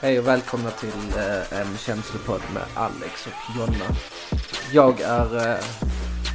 [0.00, 3.84] Hej och välkomna till eh, en känslopodd med Alex och Jonna.
[4.72, 5.64] Jag är eh,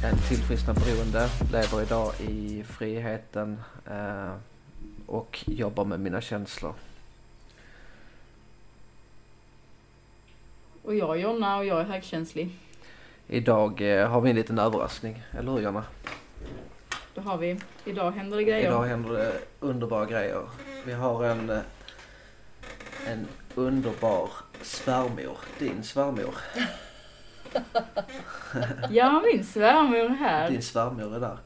[0.04, 4.32] en tillfrisknad beroende, lever idag i friheten eh,
[5.06, 6.74] och jobbar med mina känslor.
[10.82, 12.50] Och jag är Jonna och jag är högkänslig.
[13.28, 15.84] Idag eh, har vi en liten överraskning, eller hur Jonna?
[17.14, 18.68] Då har vi, idag händer det grejer.
[18.68, 20.42] Idag händer det underbara grejer.
[20.86, 21.58] Vi har en, eh,
[23.06, 24.30] en underbar
[24.62, 26.34] svärmor, din svärmor.
[28.90, 30.50] Ja, min svärmor är här.
[30.50, 31.38] Din svärmor är där.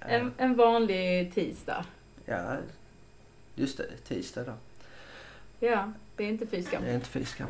[0.00, 1.84] Eh, En, en vanlig tisdag.
[2.24, 2.56] Ja,
[3.54, 4.52] just det, tisdag då.
[5.66, 6.82] Ja, det är inte fy skam.
[6.84, 7.48] Det är inte fy skam.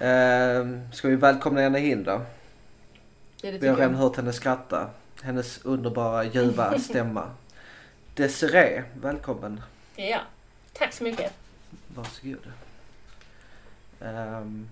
[0.00, 2.10] Eh, ska vi välkomna henne in då?
[3.42, 3.98] Ja, Vi har redan jag.
[3.98, 4.90] hört henne skratta.
[5.22, 7.30] Hennes underbara ljuva stämma.
[8.14, 9.60] Desiree, välkommen.
[9.96, 10.20] Ja,
[10.72, 11.32] tack så mycket.
[11.94, 12.52] Varsågod.
[14.04, 14.68] Ehm,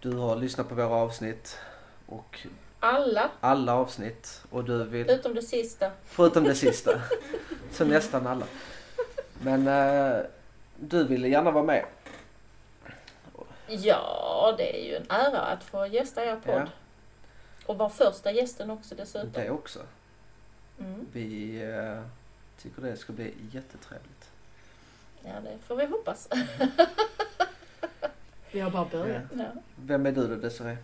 [0.00, 1.58] du har lyssnat på våra avsnitt
[2.06, 2.46] och
[2.80, 5.90] Alla, alla avsnitt och du vill, utom det sista.
[6.04, 7.00] förutom det sista,
[7.72, 8.46] så nästan alla.
[9.42, 10.24] Men eh,
[10.76, 11.84] du ville gärna vara med.
[13.66, 16.54] Ja, det är ju en ära att få gästa er podd.
[16.54, 16.66] Ja.
[17.66, 19.32] Och vara första gästen också dessutom.
[19.32, 19.80] Det också.
[20.78, 21.06] Mm.
[21.12, 22.02] Vi eh,
[22.62, 24.30] tycker det ska bli jättetrevligt.
[25.24, 26.28] Ja, det får vi hoppas.
[28.52, 29.22] Vi har bara börjat.
[29.38, 29.44] Ja.
[29.76, 30.76] Vem är du då Desiree?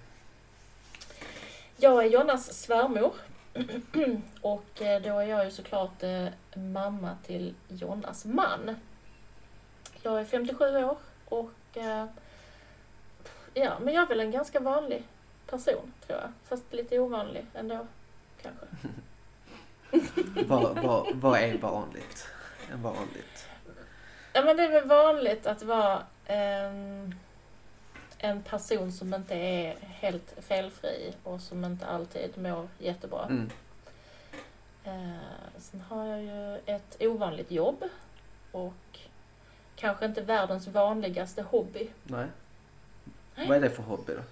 [1.76, 3.12] Jag är Jonas svärmor.
[4.40, 8.76] Och eh, då är jag ju såklart eh, mamma till Jonas man.
[10.02, 12.06] Jag är 57 år och eh,
[13.54, 15.04] ja, men jag är väl en ganska vanlig
[15.46, 16.32] person tror jag.
[16.44, 17.86] Fast lite ovanlig ändå
[18.42, 18.66] kanske.
[20.46, 22.28] Vad, vad, vad är vanligt?
[22.72, 23.48] En vanligt?
[24.32, 27.14] Ja men det är väl vanligt att vara ehm,
[28.18, 33.24] en person som inte är helt felfri och som inte alltid mår jättebra.
[33.24, 33.50] Mm.
[34.84, 37.84] Eh, sen har jag ju ett ovanligt jobb
[38.52, 38.98] och
[39.76, 41.88] kanske inte världens vanligaste hobby.
[42.04, 42.26] Nej.
[43.34, 43.48] Nej.
[43.48, 44.22] Vad är det för hobby då?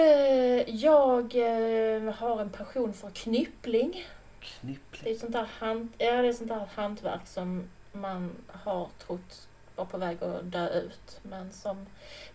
[0.00, 3.92] Eh, jag eh, har en passion för knyppling.
[4.40, 5.14] Det Knippling?
[5.14, 9.84] är sånt där, hand, ja, det är sånt där hantverk som man har trott var
[9.84, 11.20] på väg att dö ut.
[11.22, 11.86] Men som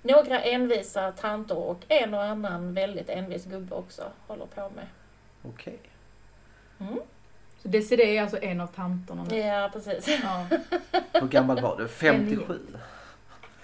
[0.01, 4.87] några envisa tanter och en och annan väldigt envis gubbe också håller på med.
[5.43, 5.79] Okej.
[6.79, 6.99] Mm.
[7.61, 9.37] Så Desiree är alltså en av tanterna nu.
[9.37, 10.07] Ja, precis.
[10.23, 10.45] Ja.
[11.13, 11.87] Hur gammal var du?
[11.87, 12.59] 57?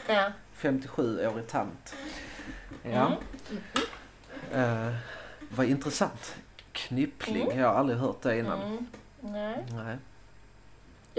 [0.07, 0.31] Ja.
[0.57, 1.95] 57-årig tant.
[2.83, 3.11] Ja.
[4.51, 4.88] Mm.
[4.89, 4.95] Eh,
[5.49, 6.35] vad intressant.
[6.71, 7.59] Knyppling, Mm.
[7.59, 8.61] jag har aldrig hört det innan.
[8.61, 8.88] Mm.
[9.19, 9.97] Nej, Nej.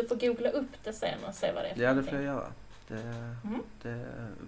[0.03, 2.15] Du får googla upp det sen och se vad det är för Ja, det får
[2.15, 2.53] jag göra.
[2.89, 2.95] Det,
[3.45, 3.63] Mm.
[3.83, 4.05] det,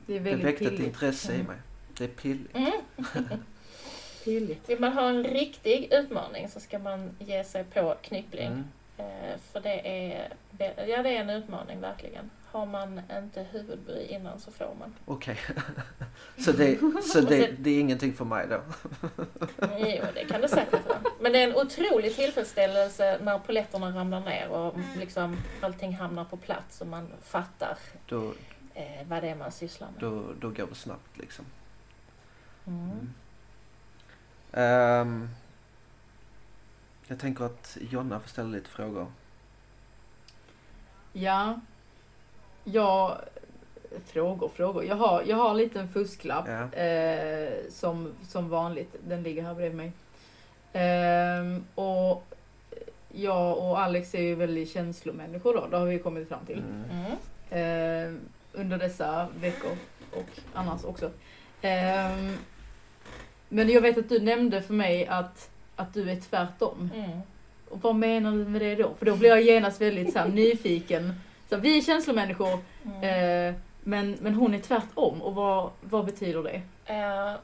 [0.06, 1.46] Det är det väckte ett intresse i Mm.
[1.46, 1.56] mig.
[1.98, 2.56] Det är pilligt.
[2.56, 2.72] Mm.
[4.24, 4.68] Pilligt.
[4.70, 8.64] Vill man ha en riktig utmaning så ska man ge sig på knyppling.
[9.00, 9.30] Mm.
[9.32, 10.32] Eh, För det är,
[10.86, 12.30] ja, det är en utmaning verkligen.
[12.50, 14.94] Har man inte huvudbry innan så får man.
[15.04, 15.38] Okej.
[16.38, 18.60] så det, så det, det är ingenting för mig då?
[19.78, 20.98] Jo, det kan det säkert vara.
[21.20, 26.36] Men det är en otrolig tillfredsställelse när poletterna ramlar ner och liksom allting hamnar på
[26.36, 27.78] plats och man fattar
[28.08, 28.32] Då,
[28.74, 30.00] eh, vad det är man sysslar med.
[30.00, 31.44] då, då går det snabbt liksom.
[32.66, 33.12] Mm.
[34.52, 35.28] Ehm,
[37.10, 39.06] jag tänker att Jonna får ställa lite frågor.
[41.12, 41.60] Ja.
[42.64, 43.18] Ja.
[44.06, 44.84] Frågor, frågor.
[44.84, 46.48] Jag har, jag har en liten fusklapp.
[46.48, 46.82] Ja.
[46.82, 48.96] Eh, som, som vanligt.
[49.08, 49.92] Den ligger här bredvid mig.
[50.72, 52.24] Ehm, och
[53.08, 55.66] jag och Alex är ju väldigt känslomänniskor då.
[55.66, 56.58] Det har vi kommit fram till.
[56.58, 57.16] Mm.
[57.50, 58.14] Mm.
[58.14, 58.20] eh,
[58.52, 59.72] under dessa veckor
[60.12, 61.10] och annars också.
[61.62, 62.36] Ehm,
[63.48, 66.90] men jag vet att du nämnde för mig att, att du är tvärtom.
[66.94, 67.20] Mm.
[67.68, 68.94] Och vad menar du med det då?
[68.98, 71.14] För då blir jag genast väldigt så här, nyfiken.
[71.48, 73.02] Så vi är känslomänniskor, Mm.
[73.48, 75.22] eh, men, men hon är tvärtom.
[75.22, 76.62] Och vad, vad betyder det?
[76.94, 77.34] Eh,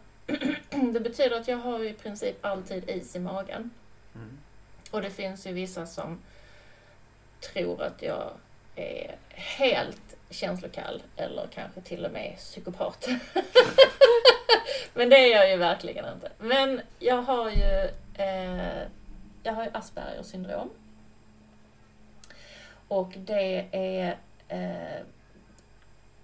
[0.92, 3.70] det betyder att jag har i princip alltid is i magen.
[4.14, 4.38] Mm.
[4.90, 6.18] Och det finns ju vissa som
[7.52, 8.30] tror att jag
[8.76, 13.08] är helt känslokall eller kanske till och med psykopat.
[14.94, 16.30] Men det är jag ju verkligen inte.
[16.38, 18.88] Men jag har ju, eh,
[19.42, 20.70] jag har ju Aspergers syndrom.
[22.88, 24.18] Och det är,
[24.48, 25.00] eh,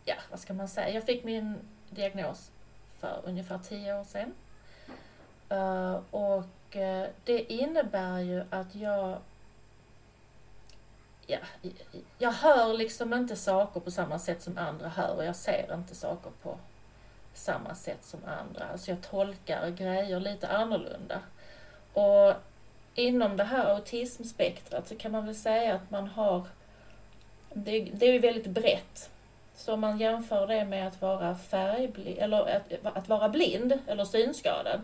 [0.05, 1.59] ja vad ska man säga, jag fick min
[1.91, 2.51] diagnos
[2.99, 4.35] för ungefär tio år sedan.
[5.49, 9.19] Eh, och eh, det innebär ju att jag
[11.27, 11.39] ja,
[12.19, 15.95] jag hör liksom inte saker på samma sätt som andra hör och jag ser inte
[15.95, 16.59] saker på
[17.35, 18.65] samma sätt som andra.
[18.65, 21.21] Alltså jag tolkar grejer lite annorlunda.
[21.93, 22.35] Och
[22.95, 26.47] inom det här autismspektrat så kan man väl säga att man har,
[27.53, 29.11] det, det är ju väldigt brett.
[29.55, 34.05] Så om man jämför det med att vara färgblind, eller att, att vara blind eller
[34.05, 34.81] synskadad,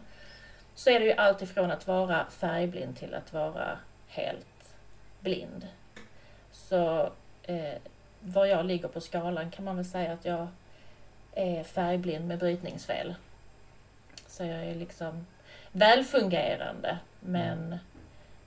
[0.75, 3.78] så är det ju allt ifrån att vara färgblind till att vara
[4.08, 4.75] helt
[5.20, 5.66] blind.
[6.52, 7.10] Så
[7.43, 7.75] eh,
[8.20, 10.49] var jag ligger på skalan kan man väl säga att jag
[11.32, 13.14] är färgblind med brytningsfel.
[14.26, 15.26] Så jag är liksom
[15.78, 17.78] välfungerande men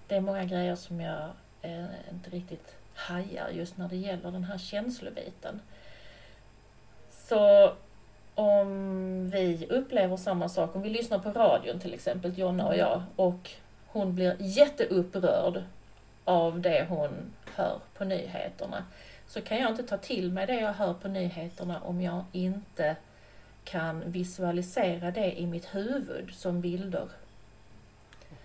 [0.07, 1.30] det är många grejer som jag
[1.62, 5.62] eh, inte riktigt hajar just när det gäller den här känslobiten.
[7.12, 7.74] Så
[8.36, 13.04] om vi upplever samma sak, om vi lyssnar på radion till exempel, Jonna och jag,
[13.16, 13.51] och
[13.88, 15.63] hon blir jätteupprörd
[16.25, 18.86] av det hon hör på nyheterna,
[19.27, 22.95] så kan jag inte ta till mig det jag hör på nyheterna om jag inte
[23.63, 27.07] kan visualisera det i mitt huvud som bilder.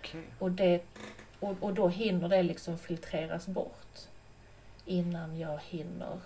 [0.09, 0.21] Okay.
[0.39, 0.81] Och, det,
[1.39, 3.97] och, och då hinner det liksom filtreras bort
[4.85, 6.19] innan jag hinner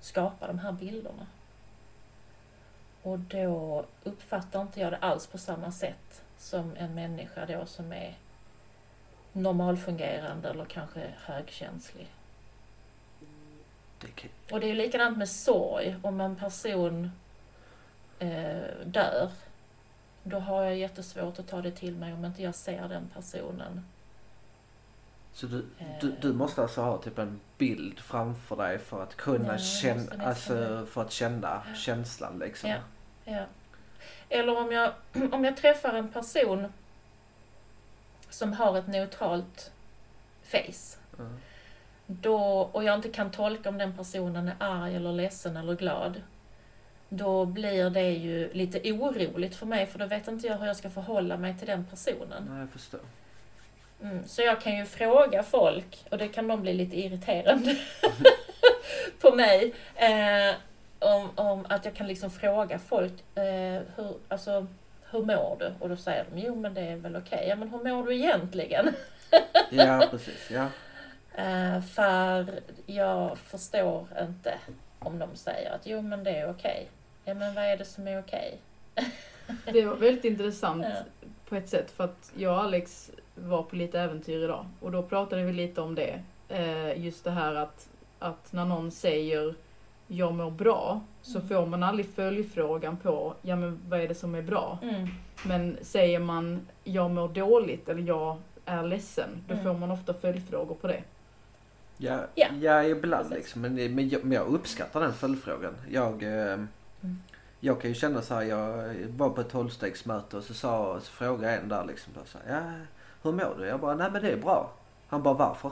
[0.00, 1.26] skapa de här bilderna.
[3.02, 7.92] Och då uppfattar inte jag det alls på samma sätt som en människa då som
[7.92, 8.14] är
[9.32, 12.08] normalfungerande eller kanske högkänslig.
[14.50, 15.96] Och det är likadant med sorg.
[16.02, 17.10] Om en person
[18.18, 19.30] eh, dör,
[20.24, 23.84] då har jag jättesvårt att ta det till mig om inte jag ser den personen.
[25.32, 25.66] Så du,
[26.00, 30.24] du, du måste alltså ha typ en bild framför dig för att kunna ja, känna,
[30.24, 32.70] alltså för att känna känslan liksom?
[32.70, 32.78] Ja,
[33.24, 33.44] ja.
[34.28, 34.92] Eller om jag,
[35.32, 36.72] om jag träffar en person
[38.30, 39.72] som har ett neutralt
[40.42, 40.98] face.
[41.18, 41.38] Mm.
[42.06, 46.22] Då, och jag inte kan tolka om den personen är arg eller ledsen eller glad.
[47.16, 50.76] Då blir det ju lite oroligt för mig för då vet inte jag hur jag
[50.76, 52.48] ska förhålla mig till den personen.
[52.50, 53.00] Nej, jag förstår.
[54.02, 57.76] Mm, så jag kan ju fråga folk, och det kan de bli lite irriterande
[59.20, 60.54] på mig, eh,
[60.98, 64.66] om, om att jag kan liksom fråga folk, eh, hur, alltså,
[65.10, 65.72] hur mår du?
[65.80, 67.36] Och då säger de, jo men det är väl okej.
[67.36, 67.48] Okay.
[67.48, 68.94] Ja men hur mår du egentligen?
[69.70, 70.50] ja, precis.
[70.50, 70.66] Ja.
[71.34, 74.58] Eh, för jag förstår inte
[74.98, 76.70] om de säger att jo men det är okej.
[76.70, 76.86] Okay.
[77.24, 78.58] Ja men vad är det som är okej?
[78.94, 79.10] Okay?
[79.72, 81.26] det var väldigt intressant ja.
[81.48, 85.02] på ett sätt för att jag och Alex var på lite äventyr idag och då
[85.02, 86.20] pratade vi lite om det.
[86.48, 87.88] Eh, just det här att,
[88.18, 89.54] att när någon säger
[90.06, 91.48] jag mår bra så mm.
[91.48, 94.78] får man aldrig följdfrågan på ja men vad är det som är bra?
[94.82, 95.08] Mm.
[95.46, 99.64] Men säger man jag mår dåligt eller jag är ledsen, då mm.
[99.64, 101.02] får man ofta följdfrågor på det.
[101.96, 102.46] Ja, ja.
[102.60, 103.62] ja ibland liksom.
[103.62, 105.74] Men, men, jag, men jag uppskattar den följdfrågan.
[105.90, 106.58] Jag, eh,
[107.04, 107.18] mm.
[107.60, 111.12] jag kan ju känna så här, jag var på ett tolvstegsmöte och så, sa, så
[111.12, 112.12] frågade en där liksom.
[112.24, 112.72] Så här, ja,
[113.22, 113.66] hur mår du?
[113.66, 114.72] Jag bara, nej men det är bra.
[115.08, 115.70] Han bara, varför?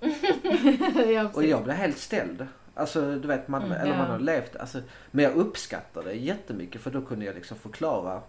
[1.12, 2.46] ja, och jag blev helt ställd.
[2.74, 3.98] Alltså du vet, man, mm, eller ja.
[3.98, 4.80] man har levt, alltså,
[5.10, 8.20] men jag uppskattar det jättemycket för då kunde jag liksom förklara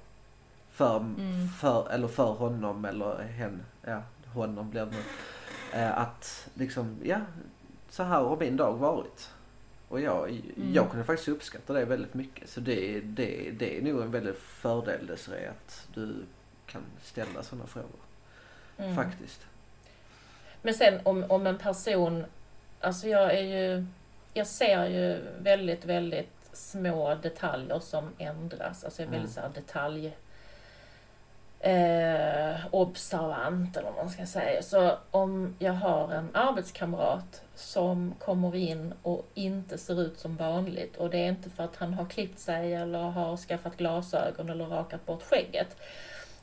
[0.71, 1.47] för, mm.
[1.47, 4.01] för, eller för honom eller hen, ja
[4.33, 5.03] honom blir det.
[5.79, 7.17] Eh, att liksom, ja,
[7.89, 9.29] så här har min dag varit.
[9.93, 10.73] Och jag, mm.
[10.73, 12.49] jag kunde faktiskt uppskatta det väldigt mycket.
[12.49, 16.25] Så det, det, det är nog en väldigt fördel Desiree, att du
[16.65, 17.99] kan ställa sådana frågor.
[18.77, 18.95] Mm.
[18.95, 19.45] Faktiskt.
[20.61, 22.25] Men sen om, om en person,
[22.79, 23.85] alltså jag är ju,
[24.33, 28.83] jag ser ju väldigt, väldigt små detaljer som ändras.
[28.83, 29.53] Alltså jag är väldigt mm.
[29.53, 30.15] så detalj
[31.63, 34.61] eh, observant eller vad man ska säga.
[34.61, 40.97] Så om jag har en arbetskamrat som kommer in och inte ser ut som vanligt
[40.97, 44.65] och det är inte för att han har klippt sig eller har skaffat glasögon eller
[44.65, 45.77] rakat bort skägget.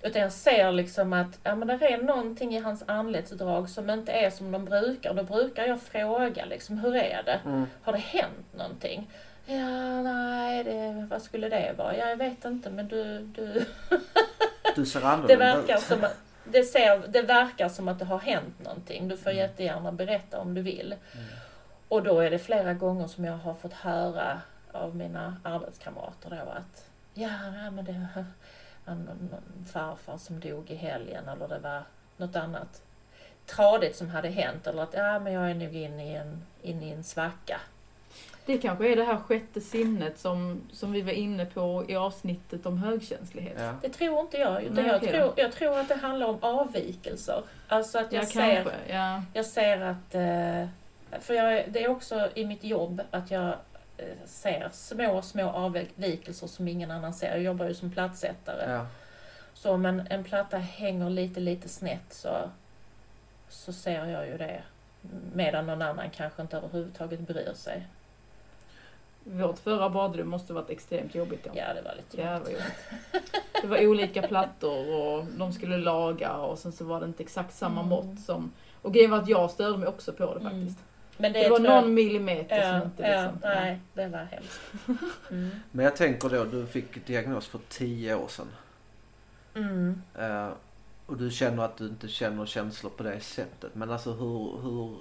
[0.03, 4.13] Utan jag ser liksom att ja, men det är någonting i hans anletsdrag som inte
[4.13, 5.15] är som de brukar.
[5.15, 7.41] Då brukar jag fråga liksom, hur är det?
[7.45, 7.67] Mm.
[7.83, 9.11] Har det hänt någonting?
[9.47, 11.97] Ja, nej, det, vad skulle det vara?
[11.97, 13.19] Ja, jag vet inte men du...
[13.19, 13.65] Du,
[14.81, 15.83] du ser annorlunda det verkar ut.
[15.83, 16.07] Som,
[16.45, 19.09] det, ser, det verkar som att det har hänt någonting.
[19.09, 19.43] Du får mm.
[19.43, 20.95] jättegärna berätta om du vill.
[21.13, 21.27] Mm.
[21.89, 24.41] Och då är det flera gånger som jag har fått höra
[24.73, 26.85] av mina arbetskamrater då att
[27.15, 28.25] ja, men det var
[28.95, 31.83] någon farfar som dog i helgen eller det var
[32.17, 32.83] något annat
[33.47, 36.87] tradigt som hade hänt eller att ja, men jag är nog inne i en, inne
[36.87, 37.61] i en svacka.
[38.51, 42.67] Det kanske är det här sjätte sinnet som, som vi var inne på i avsnittet
[42.67, 43.57] om högkänslighet.
[43.59, 43.75] Ja.
[43.83, 44.63] Det tror inte jag.
[44.63, 45.13] Utan Nej, jag, okay.
[45.13, 47.43] tror, jag tror att det handlar om avvikelser.
[47.69, 49.23] Alltså att jag, ja, ser, ja.
[49.33, 50.69] jag ser att eh,
[51.21, 53.49] För jag, det är också i mitt jobb att jag
[53.97, 57.31] eh, ser små, små avvikelser som ingen annan ser.
[57.31, 58.73] Jag jobbar ju som plattsättare.
[58.73, 58.87] Ja.
[59.55, 62.51] Så om en, en platta hänger lite, lite snett så,
[63.49, 64.63] så ser jag ju det.
[65.33, 67.87] Medan någon annan kanske inte överhuvudtaget bryr sig.
[69.25, 71.51] Vårt förra badrum måste varit extremt jobbigt då.
[71.55, 72.49] Ja, det var lite jobbigt.
[72.53, 73.33] jobbigt.
[73.63, 77.55] Det var olika plattor och de skulle laga och sen så var det inte exakt
[77.55, 77.89] samma Mm.
[77.89, 78.53] mått som...
[78.83, 80.43] Och grejen var att jag störde mig också på det Mm.
[80.53, 80.85] faktiskt.
[81.17, 83.39] Men det, Det, var tror jag- någon millimeter Ja, som inte ja, liksom...
[83.43, 84.61] nej, det var hemskt.
[85.31, 85.51] Mm.
[85.73, 88.49] Men jag tänker då, du fick diagnos för tio år sedan.
[89.55, 90.03] Mm.
[90.19, 90.49] Eh,
[91.07, 93.75] och du känner att du inte känner känslor på det sättet.
[93.75, 94.97] Men alltså hur, hur,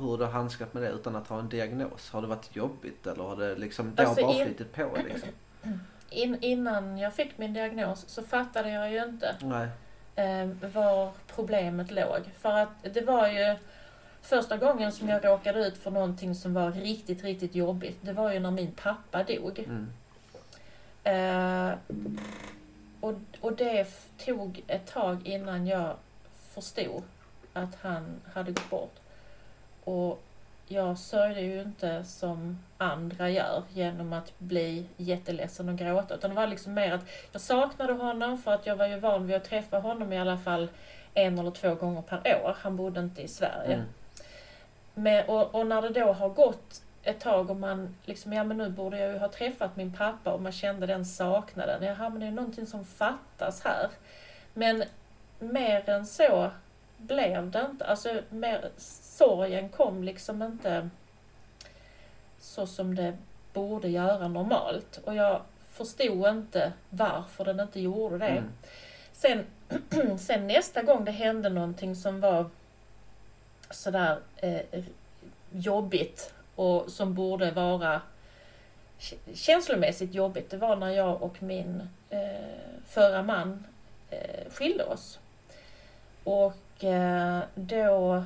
[0.00, 2.10] hur har du handskat med det utan att ha en diagnos?
[2.10, 4.96] Har det varit jobbigt eller har det liksom, det Alltså, har bara in- flyttit på
[5.08, 5.28] liksom?
[6.10, 9.68] In, innan jag fick min diagnos så fattade jag ju inte Nej.
[10.16, 12.20] eh, var problemet låg.
[12.38, 13.56] För att det var ju
[14.22, 17.98] första gången som jag råkade ut för någonting som var riktigt, riktigt jobbigt.
[18.00, 19.58] Det var ju när min pappa dog.
[19.58, 19.88] Mm.
[21.04, 21.74] Eh,
[23.00, 23.86] och, och det
[24.24, 25.96] tog ett tag innan jag
[26.54, 27.02] förstod
[27.52, 28.94] att han hade gått bort.
[29.86, 30.22] Och
[30.68, 36.14] jag sörjde ju inte som andra gör genom att bli jätteledsen och gråta.
[36.14, 39.26] Utan det var liksom mer att jag saknade honom för att jag var ju van
[39.26, 40.68] vid att träffa honom i alla fall
[41.14, 42.56] en eller två gånger per år.
[42.60, 43.74] Han bodde inte i Sverige.
[43.74, 43.86] Mm.
[44.94, 48.58] Men, och, och när det då har gått ett tag och man liksom, ja men
[48.58, 51.82] nu borde jag ju ha träffat min pappa och man kände den saknaden.
[51.82, 53.88] Jaha, men det är någonting som fattas här.
[54.54, 54.84] Men
[55.38, 56.50] mer än så
[56.98, 57.84] blev det inte.
[57.84, 60.90] Alltså, mer, sorgen kom liksom inte
[62.40, 63.16] så som det
[63.52, 65.00] borde göra normalt.
[65.04, 68.26] Och jag förstod inte varför den inte gjorde det.
[68.26, 68.52] Mm.
[69.12, 69.44] Sen,
[70.18, 72.50] sen nästa gång det hände någonting som var
[73.70, 74.84] sådär eh,
[75.50, 78.00] jobbigt och som borde vara
[79.34, 83.66] känslomässigt jobbigt, det var när jag och min eh, förra man
[84.10, 85.18] eh, skilde oss.
[86.24, 86.54] Och
[86.84, 88.24] eh, då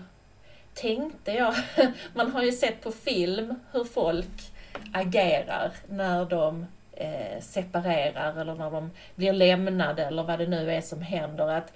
[0.74, 1.54] tänkte jag,
[2.14, 4.52] man har ju sett på film hur folk
[4.92, 10.80] agerar när de eh, separerar eller när de blir lämnade eller vad det nu är
[10.80, 11.48] som händer.
[11.48, 11.72] Att,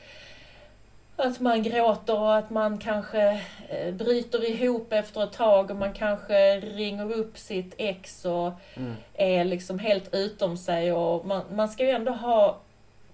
[1.16, 5.92] att man gråter och att man kanske eh, bryter ihop efter ett tag och man
[5.92, 8.94] kanske ringer upp sitt ex och Mm.
[9.14, 12.56] är liksom helt utom sig och man, man ska ju ändå ha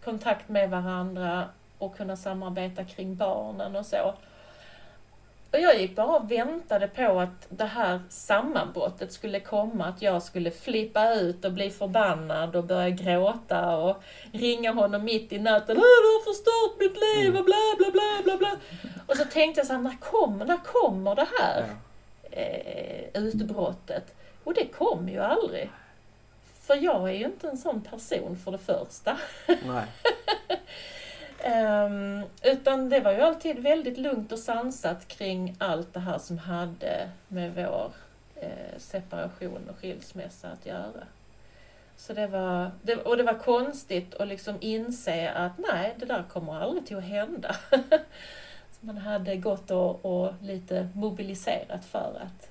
[0.04, 1.48] kontakt med varandra
[1.80, 4.14] och kunna samarbeta kring barnen och så.
[5.52, 10.22] Och jag gick bara och väntade på att det här sammanbrottet skulle komma, att jag
[10.22, 15.76] skulle flippa ut och bli förbannad och börja gråta och ringa honom mitt i natten.
[15.76, 18.56] "Åh, Du har förstört mitt liv och bla bla bla bla bla.
[19.06, 21.64] Och så tänkte jag så här, när kommer, när kommer det här?
[22.30, 24.14] Eh, utbrottet.
[24.44, 25.70] Och det kom ju aldrig.
[26.62, 29.16] För jag är ju inte en sån person för det första.
[31.44, 36.38] Um, utan det var ju alltid väldigt lugnt och sansat kring allt det här som
[36.38, 37.92] hade med vår
[38.34, 41.04] eh, separation och skilsmässa att göra.
[41.96, 46.22] Så det var, det, och det var konstigt att liksom inse att nej, det där
[46.22, 47.56] kommer aldrig till att hända.
[48.80, 52.50] Man hade gått och, och lite mobiliserat för att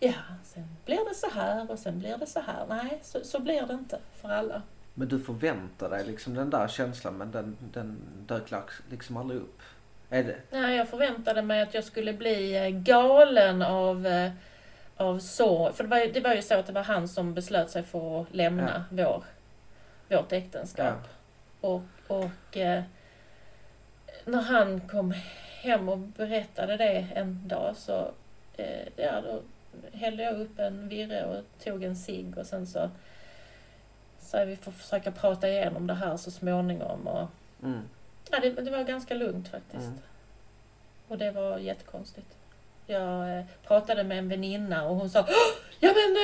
[0.00, 0.12] ja,
[0.44, 2.66] sen blir det så här och sen blir det så här.
[2.68, 4.62] Nej, så, så blir det inte för alla.
[4.94, 7.96] Men du förväntar dig liksom den där känslan men den, den
[8.26, 8.52] dök
[8.90, 9.60] liksom aldrig upp.
[10.10, 10.36] Är det?
[10.50, 14.30] Nej, jag förväntade mig att jag skulle bli eh, galen av, eh,
[14.96, 15.72] av så.
[15.72, 17.82] För det var, ju- det var ju så att det var han som beslöt sig
[17.82, 19.24] för att lämna vår,
[20.08, 21.08] vårt äktenskap.
[21.60, 22.82] Och, och eh,
[24.24, 25.14] när han kom
[25.62, 28.10] hem och berättade det en dag så
[28.56, 29.40] eh, ja, då
[29.92, 32.90] hällde jag upp en virre och tog en cigg och sen så
[34.32, 37.06] sa vi får försöka prata igenom det här så småningom.
[37.08, 37.28] Och,
[37.62, 37.80] Mm.
[38.30, 39.82] Ja, det, det var ganska lugnt faktiskt.
[39.86, 39.98] Mm.
[41.08, 42.26] Och det var jättekonstigt.
[42.86, 46.16] Jag eh, pratade med en väninna och hon sa "Åh, Ja men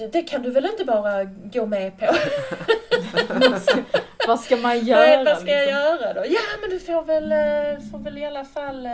[0.00, 2.06] eh, det kan du väl inte bara gå med på?
[4.26, 5.00] Vad ska man göra?
[5.00, 5.74] Nej, vad ska jag liksom?
[5.74, 6.24] göra då?
[6.26, 8.92] Ja men du får väl, eh, får väl i alla fall eh,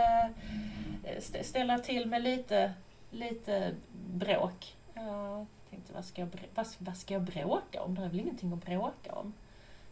[1.17, 2.71] st- ställa till med lite,
[3.11, 3.71] lite
[4.13, 4.75] bråk.
[4.93, 5.45] Jag
[5.75, 7.95] tänkte vad ska, jag, vad, vad ska jag bråka om?
[7.95, 9.33] Det är väl ingenting att bråka om.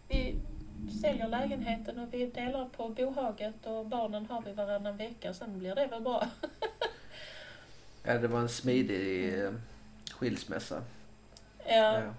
[0.08, 0.36] Vi
[1.02, 5.34] säljer lägenheten och vi delar på bohaget och barnen har vi varannan vecka.
[5.34, 6.28] Sen blir det väl bra.
[8.06, 9.52] Ja, det var en smidig eh,
[10.12, 10.84] skilsmässa.
[11.68, 12.14] Ja, Ja.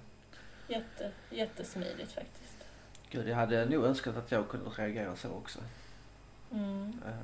[0.68, 2.64] jätte, jättesmidigt faktiskt.
[3.10, 5.58] Gud, jag hade nog önskat att jag kunde reagera så också.
[6.52, 6.92] Mm.
[7.06, 7.14] Eh,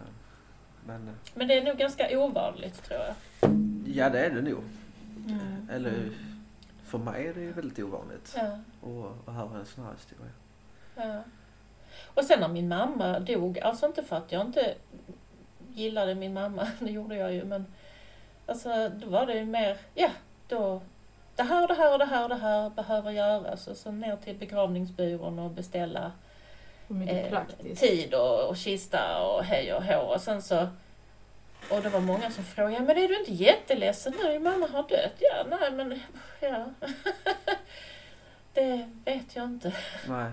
[0.86, 3.14] Men eh, Men det är nog ganska ovanligt tror jag.
[3.86, 4.62] ja, det är det nog.
[5.28, 5.68] Mm.
[5.70, 6.10] Eller
[6.90, 10.32] för mig är det ju väldigt ovanligt Ja, att, att höra en sån här historia.
[10.96, 11.22] ja.
[12.14, 14.74] Och sen när min mamma dog, alltså inte för att jag inte
[15.74, 17.66] gillade min mamma, det gjorde jag ju, men
[18.46, 20.10] alltså då var det ju mer, ja,
[20.48, 20.80] då
[21.36, 24.16] det här, det här och det här och det här behöver göras och så ner
[24.16, 26.12] till begravningsbyrån och beställa
[27.08, 27.44] eh,
[27.76, 30.00] tid och, och kista och hej och hå.
[30.14, 30.68] Och sen så
[31.68, 34.32] och det var många som frågade, ja, men är du inte jätteledsen nu?
[34.32, 35.14] Din mamma har dött.
[35.18, 36.00] Ja, nej men,
[36.40, 36.70] ja.
[38.54, 39.74] det vet jag inte.
[40.08, 40.32] Nej.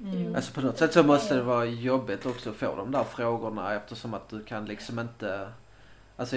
[0.00, 0.34] Mm.
[0.34, 3.74] Alltså på något sätt så måste det vara jobbigt också att få de där frågorna
[3.74, 5.52] eftersom att du kan liksom inte...
[6.16, 6.36] Alltså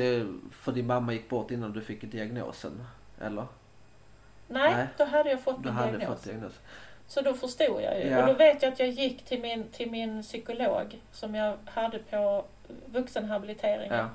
[0.51, 2.85] för din mamma gick bort innan du fick diagnosen,
[3.21, 3.45] eller?
[4.47, 4.87] Nej, Nej.
[4.97, 6.09] då hade jag fått min hade diagnos.
[6.09, 6.53] fått diagnos.
[7.07, 8.07] Så då förstod jag ju.
[8.07, 8.21] Ja.
[8.21, 11.99] Och då vet jag att jag gick till min, till min psykolog som jag hade
[11.99, 12.45] på
[12.85, 13.97] vuxenhabiliteringen.
[13.97, 14.09] Ja.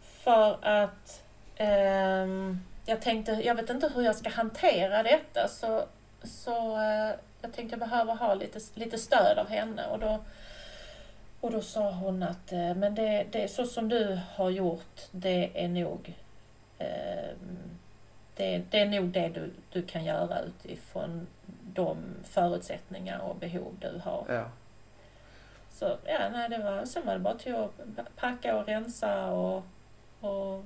[0.00, 1.22] För att
[1.56, 5.84] ehm, jag tänkte, jag vet inte hur jag ska hantera detta så,
[6.22, 9.86] så eh, jag tänkte jag behöver ha lite, lite stöd av henne.
[9.86, 10.18] Och då,
[11.40, 15.64] och då sa hon att eh, men det, det så som du har gjort, det
[15.64, 16.14] är nog
[16.78, 17.70] ehm,
[18.40, 21.26] det, det är nog det du, du kan göra utifrån
[21.74, 24.24] de förutsättningar och behov du har.
[24.28, 24.44] Ja.
[25.80, 29.64] Så ja, nej, det var, sen var det bara till att packa och rensa och,
[30.20, 30.64] och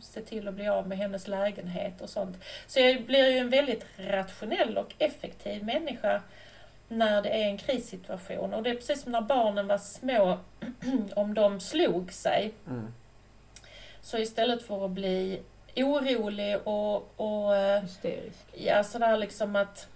[0.00, 2.36] se till att bli av med hennes lägenhet och sånt.
[2.66, 6.22] Så jag blir ju en väldigt rationell och effektiv människa
[6.88, 8.54] när det är en krissituation.
[8.54, 10.38] Och det är precis som när barnen var små,
[11.16, 12.52] om de slog sig.
[12.66, 12.94] Mm.
[14.00, 15.42] Så istället för att bli
[15.76, 18.44] orolig och, och eh, Hysterisk.
[18.52, 19.88] ja, sådär liksom att,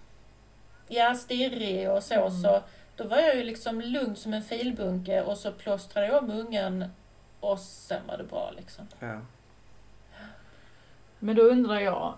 [0.88, 2.30] ja, stirrig och så, Mm.
[2.30, 2.62] så
[2.98, 6.84] då var jag ju liksom lugn som en filbunke och så plåstrade jag om ungen
[7.40, 8.88] och sen var det bra liksom.
[8.98, 9.20] Ja.
[11.18, 12.14] Men då undrar jag,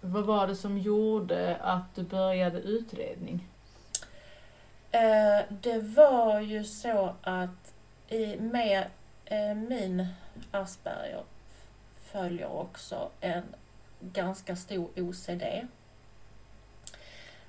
[0.00, 3.48] vad var det som gjorde att du började utredning?
[4.90, 7.74] Eh, det var ju så att
[8.08, 8.86] i, med
[9.24, 10.06] eh, min
[10.50, 11.22] Asperger
[12.12, 13.44] följer också en
[14.00, 15.42] ganska stor OCD.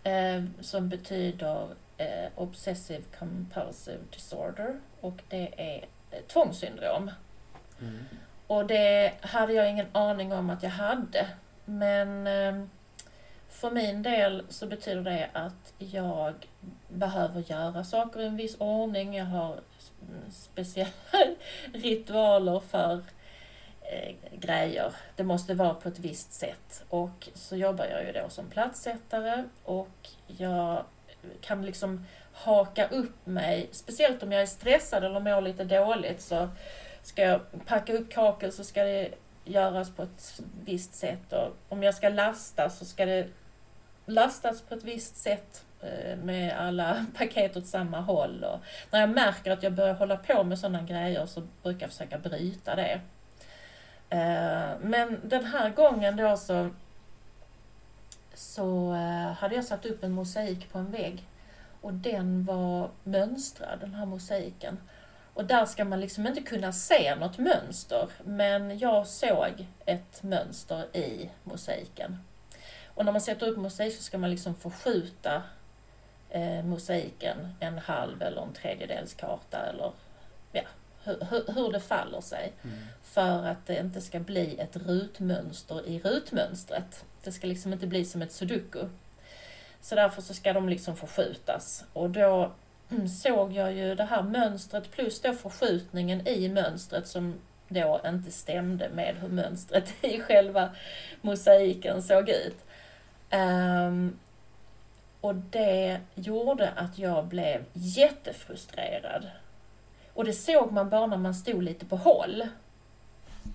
[0.03, 1.67] Eh, som betyder
[2.01, 7.11] eh, Obsessive Compulsive Disorder och det är eh, tvångssyndrom.
[7.81, 8.05] Mm.
[8.47, 11.27] Och det hade jag ingen aning om att jag hade.
[11.65, 12.65] Men eh,
[13.49, 16.33] för min del så betyder det att jag
[16.87, 19.15] behöver göra saker i en viss ordning.
[19.15, 20.91] Jag har mm, speciella
[21.73, 23.03] ritualer för
[23.81, 24.93] eh, grejer.
[25.15, 26.83] Det måste vara på ett visst sätt.
[26.89, 30.83] Och så jobbar jag ju då som platssättare och jag
[31.41, 36.49] kan liksom haka upp mig, speciellt om jag är stressad eller mår lite dåligt så
[37.03, 39.09] ska jag packa upp kakel så ska det
[39.45, 43.27] göras på ett visst sätt och om jag ska lasta så ska det
[44.05, 48.43] lastas på ett visst sätt eh, med alla paket åt samma håll.
[48.43, 48.59] Och
[48.91, 52.17] när jag märker att jag börjar hålla på med sådana grejer så brukar jag försöka
[52.17, 53.01] bryta det.
[54.09, 56.69] Eh, men den här gången då så,
[58.33, 61.27] så eh, hade jag satt upp en mosaik på en vägg
[61.81, 64.77] och den var mönstrad, den här mosaiken.
[65.33, 70.97] Och där ska man liksom inte kunna se något mönster, men jag såg ett mönster
[70.97, 72.17] i mosaiken.
[72.85, 75.43] Och när man sätter upp mosaik så ska man liksom förskjuta
[76.29, 79.91] eh, mosaiken en halv eller en tredjedels karta eller
[80.51, 80.61] ja,
[81.03, 82.53] hur, hur, hur det faller sig.
[82.63, 82.77] Mm.
[83.03, 87.05] För att det inte ska bli ett rutmönster i rutmönstret.
[87.23, 88.85] Det ska liksom inte bli som ett sudoku.
[89.81, 91.85] Så därför så ska de liksom förskjutas.
[91.93, 92.51] Och då
[92.91, 97.33] mm, såg jag ju det här mönstret plus då förskjutningen i mönstret som
[97.67, 100.69] då inte stämde med hur mönstret i själva
[101.21, 102.65] mosaiken såg ut.
[103.31, 104.19] Um,
[105.21, 109.27] och det gjorde att jag blev jättefrustrerad.
[110.13, 112.47] Och det såg man bara när man stod lite på håll.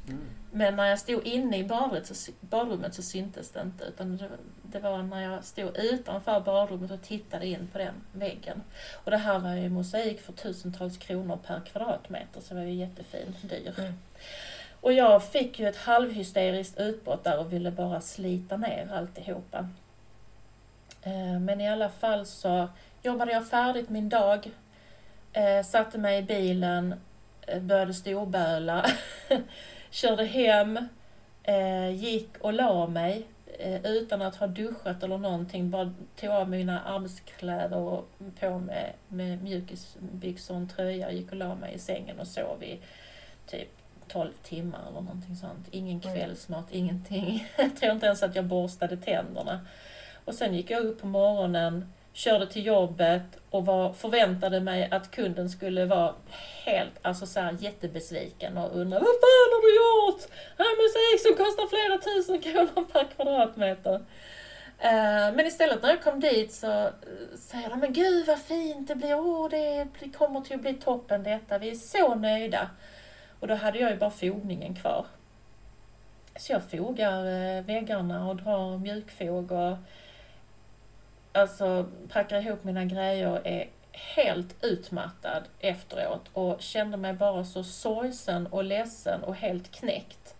[0.08, 0.35] Mm.
[0.56, 3.84] Men när jag stod inne i badrummet så, badrummet så syntes det inte.
[3.84, 4.28] Utan det,
[4.62, 8.62] det var när jag stod utanför badrummet och tittade in på den väggen.
[9.04, 12.74] Och det här var ju mosaik för tusentals kronor per kvadratmeter så det var ju
[12.74, 13.74] jättefin, dyr.
[13.78, 13.92] Mm.
[14.80, 19.68] Och jag fick ju ett halvhysteriskt utbrott där och ville bara slita ner alltihopa.
[21.02, 22.68] Eh, Men i alla fall så
[23.02, 24.50] jobbade jag färdigt min dag,
[25.32, 26.94] eh, satte mig i bilen,
[27.46, 28.86] eh, började storböla,
[29.90, 30.78] körde hem,
[31.42, 33.26] eh, gick och la mig
[33.58, 38.08] eh, utan att ha duschat eller någonting, bara tog av mina arbetskläder och
[38.40, 42.26] på med, med mjukisbyxor och en tröja och gick och la mig i sängen och
[42.26, 42.80] sov i
[43.46, 43.68] typ
[44.08, 45.68] 12 timmar eller någonting sånt.
[45.70, 47.48] Ingen kvällsmat, ingenting.
[47.56, 49.60] Jag tror inte ens att jag borstade tänderna.
[50.24, 55.10] Och sen gick jag upp på morgonen, körde till jobbet och var, förväntade mig att
[55.10, 56.14] kunden skulle vara
[56.64, 60.22] helt, alltså så här jättebesviken och undra vad fan har du gjort?
[60.58, 63.94] Här musik som kostar flera tusen kronor per kvadratmeter.
[64.78, 66.92] Eh, men istället när jag kom dit så eh,
[67.38, 71.22] säger de, men gud vad fint det blir, oh, det kommer till att bli toppen
[71.22, 72.70] detta, vi är så nöjda.
[73.40, 75.06] Och då hade jag ju bara fogningen kvar.
[76.36, 79.76] Så jag fogar eh, väggarna och drar mjukfog och
[81.36, 87.64] alltså packar ihop mina grejer och är helt utmattad efteråt och kände mig bara så
[87.64, 90.34] sorgsen och ledsen och helt knäckt.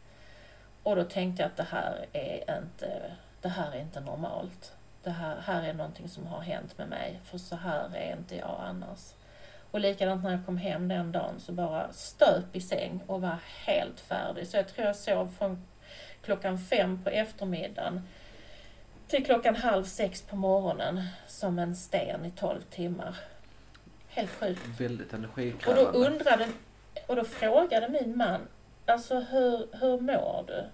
[0.83, 3.03] Och då tänkte jag att det här är inte,
[3.41, 4.73] det här är inte normalt.
[5.03, 8.37] Det här, här är någonting som har hänt med mig, för så här är inte
[8.37, 9.15] jag annars.
[9.71, 13.39] Och likadant när jag kom hem den dagen så bara stöp i säng och var
[13.67, 14.49] helt färdig.
[14.49, 15.67] Så jag tror jag sov från
[16.23, 18.03] klockan fem på eftermiddagen
[19.09, 23.17] till klockan halv sex på morgonen som en sten i tolv timmar.
[24.09, 24.61] Helt sjukt.
[24.79, 25.99] Väldigt Och då energikrävande.
[25.99, 26.49] undrade,
[27.07, 28.41] och då frågade min man,
[28.87, 30.65] alltså hur, hur mår du?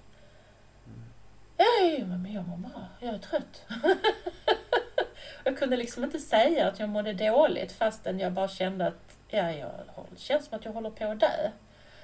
[1.99, 3.67] Jo, men jag mår bra, jag är trött.
[5.45, 9.53] jag kunde liksom inte säga att jag mådde dåligt fastän jag bara kände att ja,
[9.53, 9.71] jag,
[10.17, 11.51] känns som att jag håller på att dö.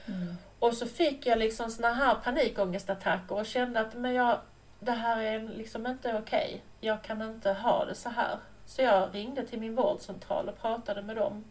[0.06, 0.36] Mm.
[0.58, 4.38] Och så fick jag liksom såna här panikångestattacker och kände att men jag,
[4.80, 6.62] det här är liksom inte okej.
[6.80, 8.38] Jag kan inte ha det så här.
[8.66, 11.44] Så jag ringde till min vårdcentral och pratade med dem.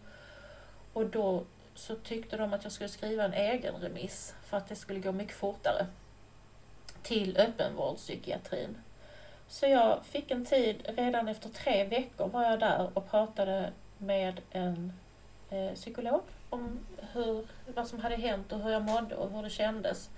[0.93, 1.43] Och då
[1.75, 5.11] så tyckte de att jag skulle skriva en egen remiss för att det skulle gå
[5.11, 5.87] mycket fortare
[7.01, 8.77] till öppenvårdspsykiatrin.
[9.47, 14.41] Så jag fick en tid, redan efter tre veckor var jag där och pratade med
[14.51, 14.93] en
[15.49, 16.79] eh, psykolog om
[17.13, 20.09] hur, vad som hade hänt och hur jag mådde och hur det kändes.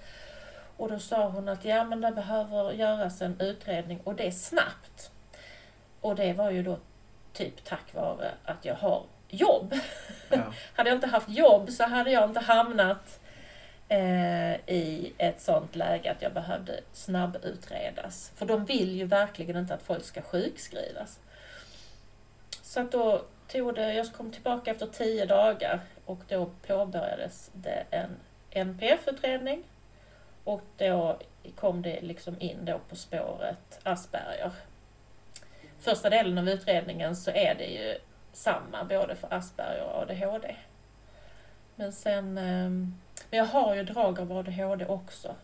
[0.80, 4.32] Och då sa hon att ja men det behöver göras en utredning och det är
[4.32, 5.12] snabbt.
[6.02, 6.78] Och det var ju då
[7.34, 9.76] typ tack vare att jag har jobb.
[10.30, 10.38] Ja.
[10.76, 13.20] Hade jag inte haft jobb så hade jag inte hamnat
[13.90, 18.32] eh, i ett sånt läge att jag behövde snabbutredas.
[18.36, 21.20] För de vill ju verkligen inte att folk ska sjukskrivas.
[22.62, 27.86] Så att då tog det, jag kom tillbaka efter tio dagar och då påbörjades det
[27.90, 28.18] en
[28.52, 29.64] NPF-utredning.
[30.50, 31.20] Och då
[31.56, 34.52] kom det liksom in då på spåret Asperger.
[35.80, 37.98] Första delen av utredningen så är det ju
[38.32, 40.56] samma både för Asperger och ADHD.
[41.76, 45.36] Men sen, ehm, men jag har ju drag av ADHD också.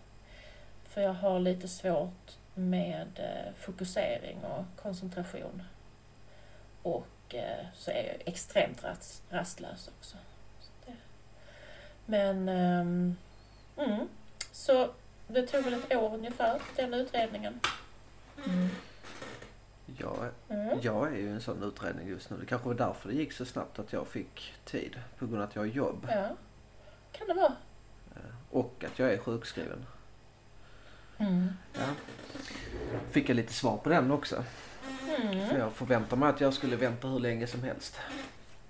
[0.83, 5.63] För jag har lite svårt med eh, fokusering och koncentration.
[6.81, 8.85] Och eh, så är jag extremt
[9.29, 10.17] rastlös också.
[12.05, 13.17] Men, ehm,
[13.77, 14.07] mm,
[14.55, 14.89] så
[15.27, 17.59] det tog väl ett år ungefär, den utredningen.
[18.45, 18.69] Mm.
[19.97, 20.79] Jag, Mm.
[20.81, 22.37] jag är ju en sån utredning just nu.
[22.37, 24.99] Det kanske var därför det gick så snabbt att jag fick tid.
[25.19, 26.07] På grund av att jag har jobb.
[26.09, 26.29] Ja,
[27.11, 27.53] kan det vara.
[28.51, 29.85] Och att jag är sjukskriven.
[31.17, 31.49] Mm.
[31.73, 31.85] Ja.
[33.11, 34.43] Fick jag lite svar på den också.
[35.07, 35.57] För Mm.
[35.59, 37.97] jag förväntade mig att jag skulle vänta hur länge som helst.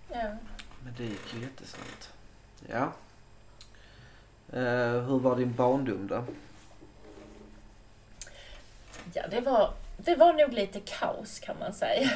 [0.09, 0.31] Ja.
[0.83, 2.09] Men det gick ju jättesnabbt.
[2.69, 2.91] Ja.
[4.53, 6.23] Eh, hur var din barndom då?
[9.13, 12.09] Ja, det var, det var nog lite kaos kan man säga.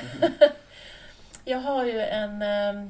[1.43, 2.41] jag har ju en...
[2.41, 2.89] eh,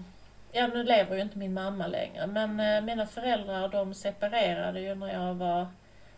[0.52, 4.96] Ja, nu lever ju inte min mamma längre, men eh, mina föräldrar de separerade ju
[4.96, 5.68] när jag var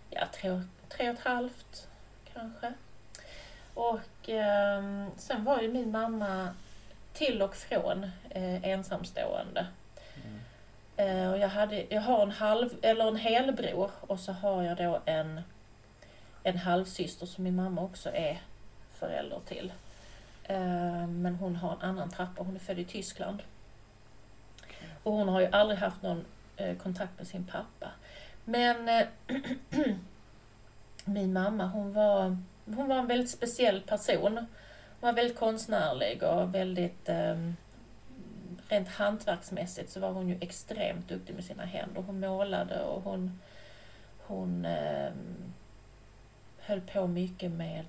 [0.10, 1.88] ja, tre, tre och ett halvt
[2.34, 2.74] kanske.
[3.74, 6.54] Och eh, sen var ju min mamma
[7.14, 9.66] till och från eh, ensamstående.
[10.98, 14.78] Eh, och jag, hade, jag har en halv, eller en helbror och så har jag
[14.78, 15.42] då en,
[16.44, 18.42] en halvsyster som min mamma också är
[18.94, 19.72] förälder till.
[20.44, 23.44] Eh, men hon har en annan pappa, hon är född i Tyskland.
[25.04, 26.26] Och hon har ju aldrig haft någon
[26.58, 27.92] eh, kontakt med sin pappa.
[28.46, 29.06] Men
[31.06, 34.38] min mamma hon var, hon var en väldigt speciell person.
[34.38, 34.48] Hon
[35.00, 37.52] var väldigt konstnärlig och väldigt eh,
[38.72, 42.02] rent hantverksmässigt så var hon ju extremt duktig med sina händer.
[42.02, 43.40] Hon målade och hon,
[44.18, 45.12] hon eh,
[46.60, 47.86] höll på mycket med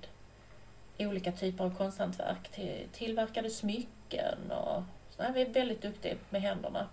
[0.97, 2.49] olika typer av konsthantverk.
[2.51, 6.87] Till, tillverkade smycken och så hon var väldigt duktig med händerna.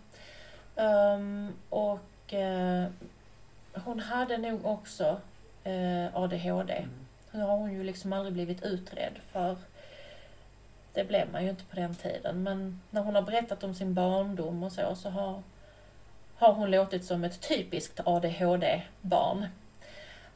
[0.77, 2.89] Ehm, och eh,
[3.73, 5.21] hon hade nog också
[5.65, 6.87] eh, ADHD.
[7.33, 9.57] Nu har hon ju liksom aldrig blivit utredd för
[10.93, 12.43] det blev man ju inte på den tiden.
[12.43, 15.43] Men när hon har berättat om sin barndom och så, så har,
[16.37, 19.47] har hon låtit som ett typiskt ADHD-barn.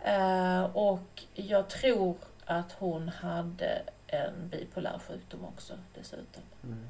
[0.04, 6.42] Eh, och jag tror att hon hade en bipolär sjukdom också dessutom.
[6.62, 6.88] Mm.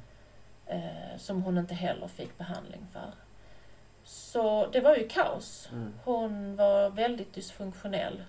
[0.65, 3.11] Eh, som hon inte heller fick behandling för.
[4.03, 5.69] Så det var ju kaos.
[5.71, 5.93] Mm.
[6.03, 8.23] Hon var väldigt dysfunktionell.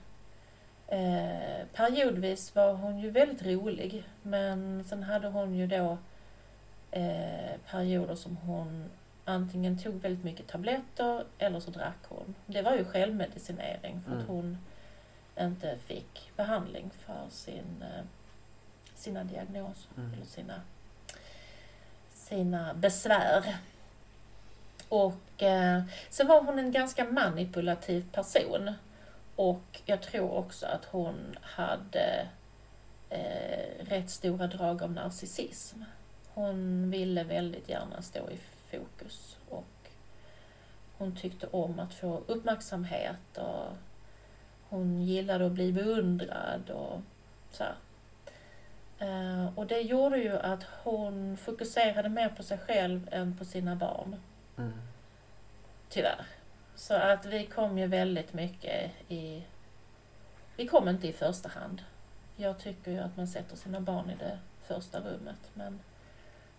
[0.89, 5.99] Eh, periodvis var hon ju väldigt rolig men sen hade hon ju då
[6.91, 8.91] eh, perioder som hon
[9.25, 12.35] antingen tog väldigt mycket tabletter eller så drack hon.
[12.47, 14.27] Det var ju självmedicinering för att Mm.
[14.29, 14.59] hon
[15.41, 18.05] inte fick behandling för sin, eh,
[18.95, 20.13] sina diagnoser Mm.
[20.13, 20.61] eller sina,
[22.15, 23.57] sina besvär.
[24.89, 28.73] Och eh, sen var hon en ganska manipulativ person.
[29.37, 32.29] Och jag tror också att hon hade
[33.11, 35.83] eh, rätt stora drag av narcissism.
[36.29, 38.39] Hon ville väldigt gärna stå i
[38.71, 39.91] fokus och
[40.99, 43.77] hon tyckte om att få uppmärksamhet och
[44.69, 47.01] hon gillade att bli beundrad och
[47.51, 47.65] så.
[48.99, 53.77] Eh, och det gjorde ju att hon fokuserade mer på sig själv än på sina
[53.77, 54.17] barn.
[54.59, 54.73] Mm.
[55.89, 56.27] Tyvärr.
[56.77, 59.43] Så att vi kom ju väldigt mycket i...
[60.57, 61.83] Vi kom inte i första hand.
[62.37, 65.81] Jag tycker ju att man sätter sina barn i det första rummet, men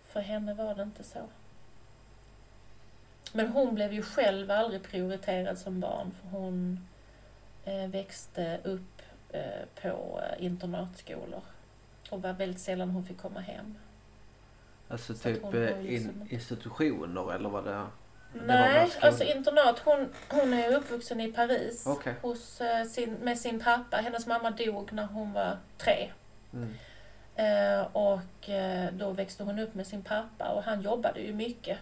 [0.06, 1.18] för henne var det inte så.
[3.32, 6.86] Men hon blev ju själv aldrig prioriterad som barn, för hon
[7.64, 9.42] eh, växte upp eh,
[9.82, 11.42] på eh, internatskolor
[12.10, 13.74] och var väldigt sällan hon fick komma hem.
[14.88, 15.44] Alltså Så typ
[15.84, 17.86] in, som- institutioner eller vad det är?
[18.32, 19.78] Nej, alltså internat.
[19.78, 22.14] Hon, hon är uppvuxen i Paris Okej.
[22.22, 23.96] hos, eh, sin, med sin pappa.
[23.96, 26.10] Hennes mamma dog när hon var tre.
[26.52, 26.74] Mm.
[27.36, 31.78] Eh, och eh, då växte hon upp med sin pappa och han jobbade ju mycket.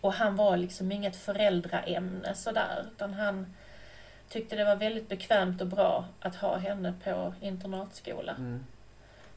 [0.00, 3.54] Och han var liksom inget föräldraämne sådär, utan han
[4.28, 8.32] tyckte det var väldigt bekvämt och bra att ha henne på internatskola.
[8.32, 8.66] Mm.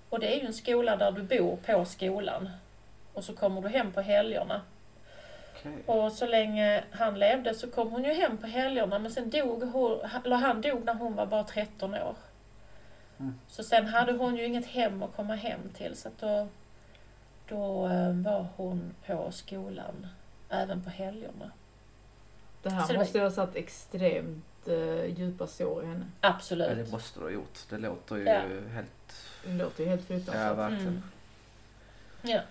[0.09, 2.49] Och det är ju en skola där du bor på skolan.
[3.13, 4.61] Och så kommer du hem på helgerna.
[5.65, 5.83] Okej.
[5.85, 9.63] Och så länge han levde så kom hon ju hem på helgerna men sen dog
[9.63, 12.15] hon, eller han dog när hon var bara 13 år.
[13.19, 13.33] Mm.
[13.47, 16.47] Så sen hade hon ju inget hem att komma hem till så att då,
[17.47, 20.07] då eh, var hon på skolan
[20.49, 21.51] även på helgerna.
[22.63, 26.05] Det här Så det måste ju ha satt extremt uh, djupa sår i henne.
[26.21, 26.85] Ja, Absolut.
[26.85, 27.59] det måste du ha gjort.
[27.69, 28.41] Det låter ju Ja.
[28.73, 29.25] helt...
[29.45, 30.57] Det låter ju helt Ja, fruktansvärt.
[30.57, 30.87] verkligen.
[30.87, 31.01] Mm.
[32.21, 32.41] Ja.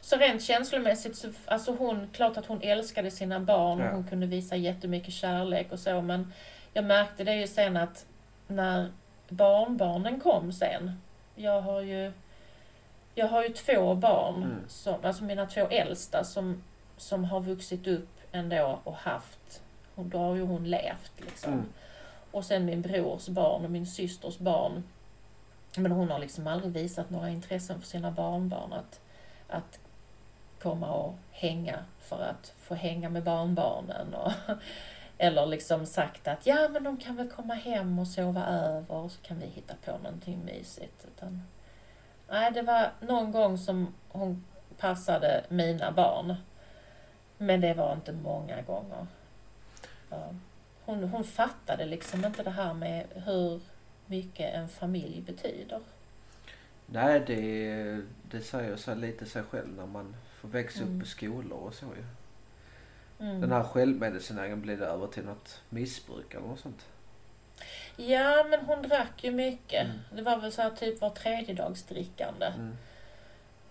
[0.00, 3.90] Så rent känslomässigt så, alltså hon, klart att hon älskade sina barn och Ja.
[3.92, 6.32] hon kunde visa jättemycket kärlek och så men
[6.72, 8.06] jag märkte det ju sen att
[8.46, 8.92] när
[9.28, 11.00] barnbarnen kom sen,
[11.34, 12.12] jag har ju
[13.14, 14.58] jag har ju två barn, Mm.
[14.68, 16.62] som, alltså mina två äldsta som,
[16.96, 19.62] som har vuxit upp ändå och haft,
[19.94, 21.52] hon, då har ju hon levt liksom.
[21.52, 21.64] Mm.
[22.30, 24.82] Och sen min brors barn och min systers barn.
[25.76, 29.00] Men hon har liksom aldrig visat några intressen för sina barnbarn att,
[29.48, 29.78] att
[30.62, 34.14] komma och hänga för att få hänga med barnbarnen.
[34.14, 34.32] Och,
[35.18, 39.12] eller liksom sagt att ja men de kan väl komma hem och sova över och
[39.12, 41.04] så kan vi hitta på någonting mysigt.
[41.04, 41.42] Utan,
[42.28, 44.44] nej, det var någon gång som hon
[44.78, 46.34] passade mina barn.
[47.38, 49.06] Men det var inte många gånger.
[50.84, 53.60] Hon, hon fattade liksom inte det här med hur
[54.06, 55.80] mycket en familj betyder.
[56.86, 60.96] Nej, det, det säger sig lite sig själv när man får växa Mm.
[60.96, 62.04] upp i skolor och så ju.
[63.26, 63.40] Mm.
[63.40, 66.86] Den här självmedicineringen blir det över till något missbruk eller något sånt.
[67.96, 69.84] Ja, men hon drack ju mycket.
[69.84, 69.98] Mm.
[70.14, 72.46] Det var väl så här typ var tredje dags drickande.
[72.46, 72.76] Mm.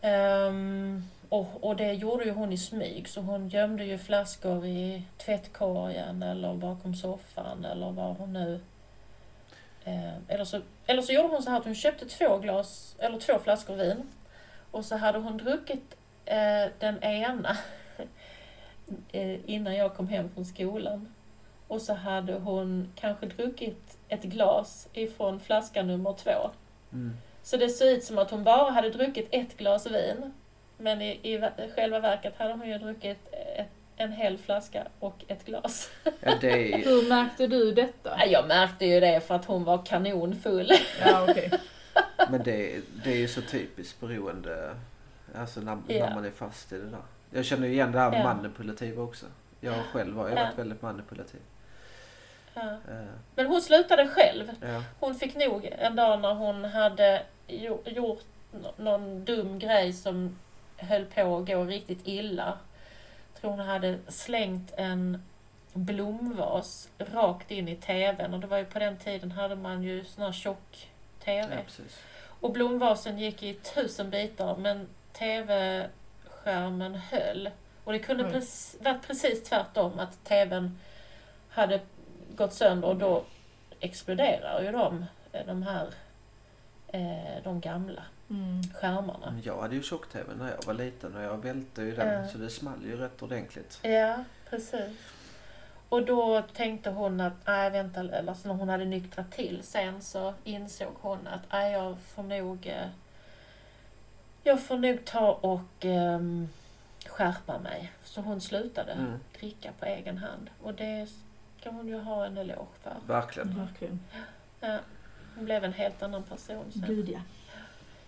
[0.01, 5.03] Ehm, och, och det gjorde ju hon i smyg, så hon gömde ju flaskor i
[5.17, 8.60] tvättkorgen eller bakom soffan eller var hon nu...
[9.84, 13.19] Ehm, eller, så, eller så gjorde hon så här att hon köpte två glas, eller
[13.19, 14.10] två flaskor vin.
[14.71, 15.95] Och så hade hon druckit
[16.79, 17.57] den ena
[19.11, 21.13] eh, innan jag kom hem från skolan.
[21.67, 26.49] Och så hade hon kanske druckit ett glas ifrån flaska nummer två.
[26.91, 27.17] Mm.
[27.43, 30.33] Så det såg ut som att hon bara hade druckit ett glas vin.
[30.77, 31.41] Men i, i
[31.75, 33.17] själva verket hade hon ju druckit
[33.55, 35.89] ett, en hel flaska och ett glas.
[36.19, 38.17] Ja, det är, Hur märkte du detta?
[38.19, 40.71] Ja, Jag märkte ju det för att hon var kanonfull.
[41.05, 41.51] Ja, okej.
[42.29, 44.75] men det, det är ju så typiskt beroende.
[45.39, 46.06] Alltså när, Ja.
[46.06, 47.02] när man är fast i det där.
[47.32, 48.23] Jag känner ju igen det här Ja.
[48.23, 49.25] manipulativa också.
[49.62, 50.36] Jag själv har Ja.
[50.36, 51.41] varit väldigt manipulativ.
[52.56, 52.63] Eh,
[53.36, 54.52] Men hon slutade själv.
[54.99, 60.39] Hon fick nog en dag när hon hade gjo- gjort nå- någon dum grej som
[60.78, 62.58] höll på att gå riktigt illa.
[63.34, 65.23] Jag tror hon hade slängt en
[65.73, 70.06] blomvas rakt in i TVn och det var ju på den tiden hade man ju
[70.06, 70.89] sån här tjock
[71.23, 71.56] TV.
[71.78, 71.84] ja.
[72.41, 77.50] Och blomvasen gick i tusen bitar men TV-skärmen höll.
[77.84, 78.32] Och det kunde Oj.
[78.32, 80.80] precis, varit precis tvärtom, att TVn
[81.50, 81.80] hade
[82.36, 83.24] gått sönder och då
[83.80, 85.06] exploderar ju de,
[85.48, 85.88] de här
[86.88, 88.62] eh, de gamla Mm.
[88.82, 89.32] skärmarna.
[89.32, 92.28] Men Jag hade ju tjock-tv när jag var liten och jag välte ju den Ja.
[92.28, 93.80] så det small ju rätt ordentligt.
[93.82, 94.98] Ja, precis.
[95.89, 100.02] Och då tänkte hon att, nej vänta, eller alltså när hon hade nyktrat till sen
[100.02, 102.88] så insåg hon att, nej jag får nog, eh,
[104.49, 106.49] jag får nog ta och um,
[107.05, 107.91] skärpa mig.
[108.03, 110.49] Så hon slutade Mm, dricka på egen hand.
[110.63, 111.07] Och det
[111.59, 112.95] ska hon ju ha en eloge för.
[113.07, 113.59] verkligen.
[113.65, 113.99] Verkligen.
[114.59, 114.79] Ja,
[115.35, 116.83] hon blev en helt annan person sen.
[116.88, 117.19] Gud ja.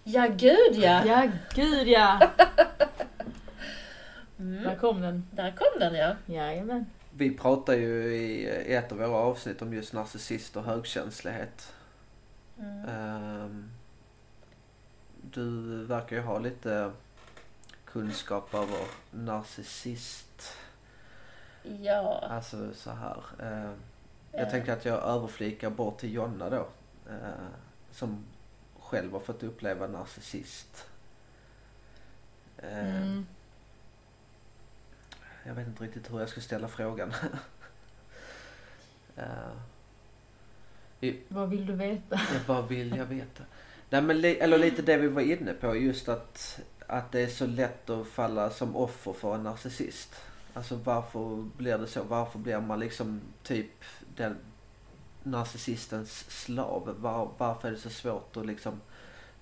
[0.04, 1.06] Ja, gud ja!
[1.06, 2.30] Ja, gud ja!
[4.40, 4.64] Mm.
[4.64, 5.28] Där kom den.
[5.32, 6.16] Där kom den ja.
[6.26, 6.86] Jajamän.
[7.14, 11.74] Vi pratar ju i ett av våra avsnitt om just narcissist och högkänslighet.
[12.60, 12.86] Mm.
[12.90, 13.72] Ehm,
[15.34, 16.92] Du verkar ju ha lite
[17.86, 20.58] kunskap över narcissist.
[21.64, 22.20] Ja.
[22.30, 23.24] Alltså så här.
[23.42, 23.74] ehm,
[24.32, 26.68] Jag eh, tänker att jag överflikar bort till Jonna då.
[27.10, 27.48] eh,
[27.92, 28.24] Som
[28.80, 30.86] själv har fått uppleva narcissist.
[32.58, 33.26] Ehm, Mm.
[35.44, 37.14] Jag vet inte riktigt hur jag ska ställa frågan.
[39.16, 42.22] Eh, Vad vill du veta?
[42.48, 43.44] Vad vill jag veta?
[43.92, 47.28] Nej, men li- eller lite det vi var inne på, just att, att det är
[47.28, 50.16] så lätt att falla som offer för en narcissist.
[50.54, 52.04] Alltså varför blir det så?
[52.04, 53.72] Varför blir man liksom typ
[54.16, 54.38] den
[55.24, 56.96] narcissistens slav?
[57.00, 58.82] Var, varför är det så svårt att liksom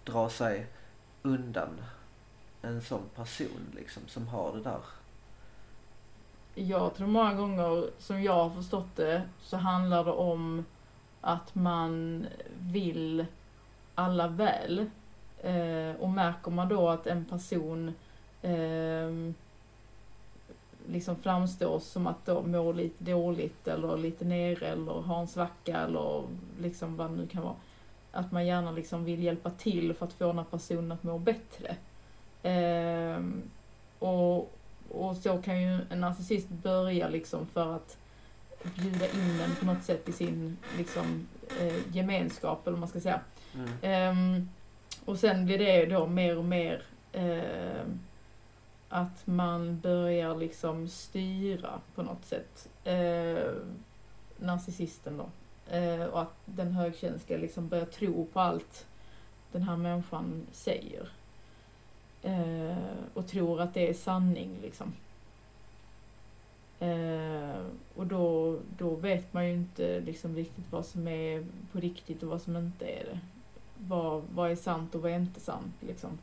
[0.03, 0.67] dra sig
[1.21, 1.69] undan
[2.61, 4.81] en sån person liksom som har det där?
[6.55, 10.65] Jag tror många gånger, som jag har förstått det, så handlar det om
[11.21, 12.25] att man
[12.59, 13.25] vill
[13.99, 14.85] alla väl.
[15.43, 17.93] Eh, och märker man då att en person
[18.41, 19.33] eh,
[20.87, 25.77] liksom framstår som att de mår lite dåligt eller lite nere eller har en svacka
[25.77, 26.23] eller
[26.61, 27.55] liksom vad det nu kan vara.
[28.11, 31.17] Att man gärna liksom vill hjälpa till för att få den här personen att må
[31.17, 31.75] bättre.
[32.43, 33.23] Eh,
[33.99, 34.51] och,
[34.89, 37.97] och så kan ju en narcissist börja liksom för att
[38.63, 41.27] bjuda in en på något sätt i sin liksom,
[41.59, 43.21] eh, gemenskap eller vad man ska säga.
[43.55, 44.17] Mm.
[44.17, 44.49] Um,
[45.05, 46.83] och sen blir det då mer och mer
[47.17, 47.93] uh,
[48.89, 53.53] att man börjar liksom styra på något sätt uh,
[54.37, 55.29] narcissisten då.
[55.77, 58.85] Uh, och att den högkänsliga liksom börjar tro på allt
[59.51, 61.09] den här människan säger.
[62.23, 62.77] Eh,
[63.13, 64.93] och tror att det är sanning liksom.
[66.81, 72.23] Uh, och då, då vet man ju inte liksom riktigt vad som är på riktigt
[72.23, 73.19] och vad som inte är det.
[73.87, 76.17] Vad, vad är sant och vad är inte sant liksom.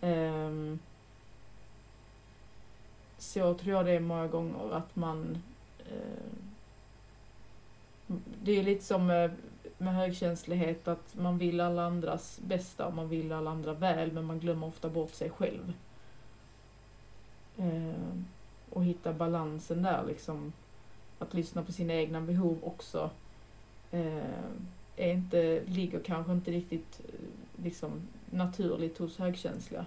[0.00, 0.78] Um,
[3.18, 5.42] så tror jag det är många gånger att man
[5.92, 6.32] Uh,
[8.42, 9.30] det är lite som med,
[9.78, 14.24] med högkänslighet att man vill alla andras bästa och man vill alla andra väl men
[14.24, 15.72] man glömmer ofta bort sig själv.
[17.58, 18.22] Uh,
[18.70, 20.52] och hitta balansen där liksom.
[21.18, 23.10] Att lyssna på sina egna behov också.
[23.94, 24.22] Uh,
[25.00, 29.86] är inte, ligger kanske inte riktigt eh, liksom naturligt hos högkänsliga.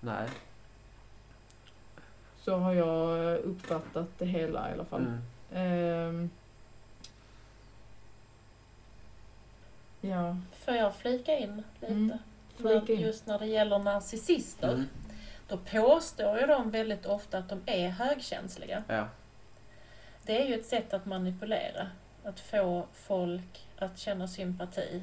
[0.00, 0.28] Nej.
[2.40, 5.06] Så har jag uppfattat det hela i alla fall.
[5.06, 5.20] Mm.
[5.52, 6.30] Ehm,
[10.00, 11.92] ja, Får jag flika in lite?
[11.92, 12.18] Mm,
[12.56, 13.00] flika in.
[13.00, 14.72] Just när det gäller narcissister.
[14.72, 14.86] Mm.
[15.48, 18.82] Då påstår ju de väldigt ofta att de är högkänsliga.
[18.88, 19.08] Ja.
[20.22, 21.90] Det är ju ett sätt att manipulera.
[22.26, 25.02] Att få folk att känna sympati.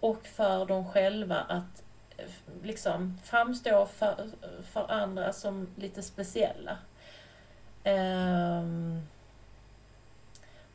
[0.00, 1.82] Och för dem själva att
[2.16, 2.24] eh,
[2.62, 4.30] liksom framstå för,
[4.62, 6.78] för andra som lite speciella.
[7.84, 9.06] Ehm,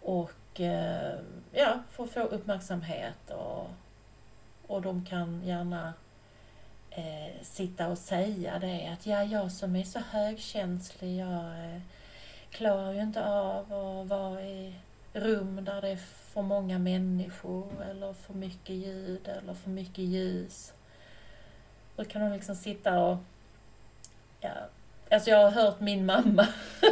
[0.01, 1.19] och eh,
[1.51, 3.69] ja, för att få uppmärksamhet och,
[4.67, 5.93] och de kan gärna
[6.89, 11.81] eh, sitta och säga det att ja, jag som är så högkänslig, jag eh,
[12.49, 14.75] klarar ju inte av att vara i
[15.16, 15.95] rum där det är
[16.34, 20.74] för många människor eller för mycket ljud eller för mycket ljus.
[21.95, 23.18] Då kan de liksom sitta och
[24.39, 24.51] ja,
[25.11, 26.47] Alltså jag har hört min mamma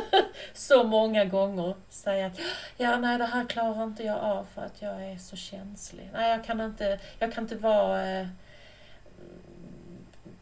[0.53, 2.39] så många gånger säga att
[2.77, 6.09] ja, nej det här klarar inte jag av för att jag är så känslig.
[6.13, 8.27] Nej, jag kan inte, jag kan inte vara eh,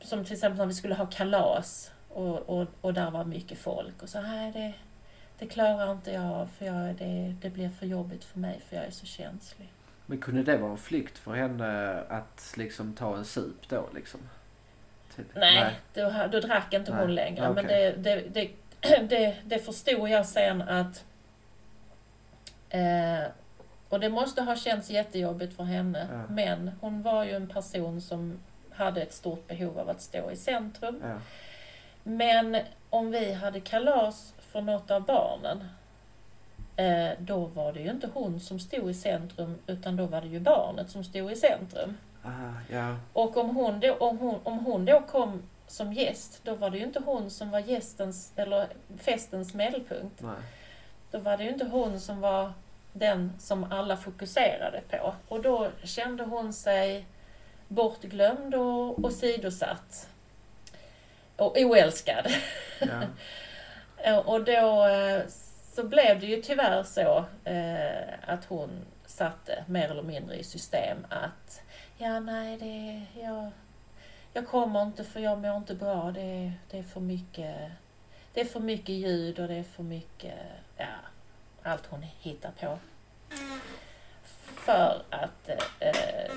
[0.02, 4.04] som till exempel när vi skulle ha kalas och, och, och där var mycket folk
[4.04, 4.74] och så, nej det,
[5.42, 8.76] det klarar inte jag av för jag, det, det blir för jobbigt för mig för
[8.76, 9.72] jag är så känslig.
[10.06, 14.20] Men kunde det vara en flykt för henne att liksom ta en sup då liksom?
[15.16, 15.26] Typ.
[15.36, 17.02] Nej, Då, då drack inte Nej.
[17.02, 17.50] hon längre.
[17.50, 17.64] Okej.
[17.64, 18.50] Men det, det, det,
[19.10, 21.06] det, det förstod jag sen att...
[22.70, 23.24] Eh,
[23.89, 26.08] och det måste ha känts jättejobbigt för henne.
[26.12, 26.34] Ja.
[26.34, 28.39] Men hon var ju en person som
[28.72, 31.02] hade ett stort behov av att stå i centrum.
[31.04, 31.18] Ja.
[32.04, 32.58] Men
[32.89, 35.64] om vi hade kalas för något av barnen,
[36.76, 40.28] eh, då var det ju inte hon som stod i centrum, utan då var det
[40.28, 41.97] ju barnet som stod i centrum.
[42.24, 42.30] Ah,
[42.70, 42.95] ja.
[43.14, 46.78] Och om hon, då, om, hon, om hon då kom som gäst, då var det
[46.78, 50.22] ju inte hon som var gästens, eller festens medelpunkt.
[50.22, 50.36] Nej.
[51.12, 52.54] Då var det ju inte hon som var
[52.93, 55.16] den som alla fokuserade på.
[55.28, 57.06] Och då kände hon sig
[57.68, 60.10] bortglömd och åsidosatt.
[61.36, 62.28] Och oälskad.
[62.80, 62.88] Ja.
[64.04, 65.28] Eh, och då eh,
[65.76, 68.70] så blev det ju tyvärr så eh, att hon
[69.06, 71.62] satte mer eller mindre i system att
[71.97, 73.52] ja, nej, det, jag,
[74.34, 76.12] jag kommer inte för jag mår inte bra.
[76.12, 77.56] Det, det, är för mycket,
[78.34, 80.39] det är för mycket ljud och det är för mycket,
[80.78, 80.86] ja,
[81.64, 82.78] allt hon hittar på.
[84.56, 85.49] För att
[85.80, 86.32] eh,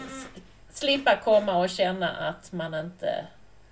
[0.70, 3.26] slippa komma och känna att man inte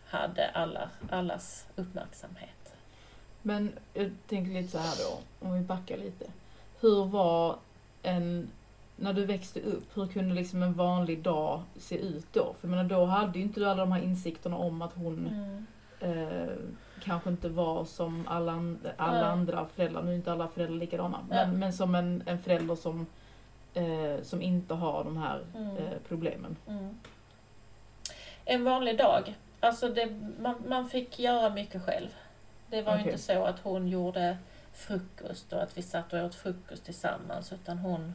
[0.06, 2.61] hade alla, allas uppmärksamhet.
[3.42, 6.24] Men jag tänker lite så här då, om vi backar lite.
[6.80, 7.56] Hur var
[8.02, 8.50] en,
[8.96, 12.54] när du växte upp, hur kunde liksom en vanlig dag se ut då?
[12.60, 15.26] För jag menar, då hade ju inte du alla de här insikterna om att hon
[15.26, 15.66] Mm.
[16.00, 16.48] eh,
[17.04, 18.52] kanske inte var som alla,
[18.96, 19.22] alla Nej.
[19.22, 21.34] andra föräldrar, nu är inte alla föräldrar likadana, Ja.
[21.36, 23.06] men, men som en, en förälder som,
[23.74, 25.76] eh, som inte har de här Mm.
[25.76, 26.56] eh, problemen.
[26.68, 26.94] Mm.
[28.44, 29.34] En vanlig dag.
[29.60, 32.08] Alltså det, man, man fick göra mycket själv.
[32.72, 33.12] Det var ju Okej.
[33.12, 34.36] inte så att hon gjorde
[34.72, 38.14] frukost och att vi satt och åt frukost tillsammans utan hon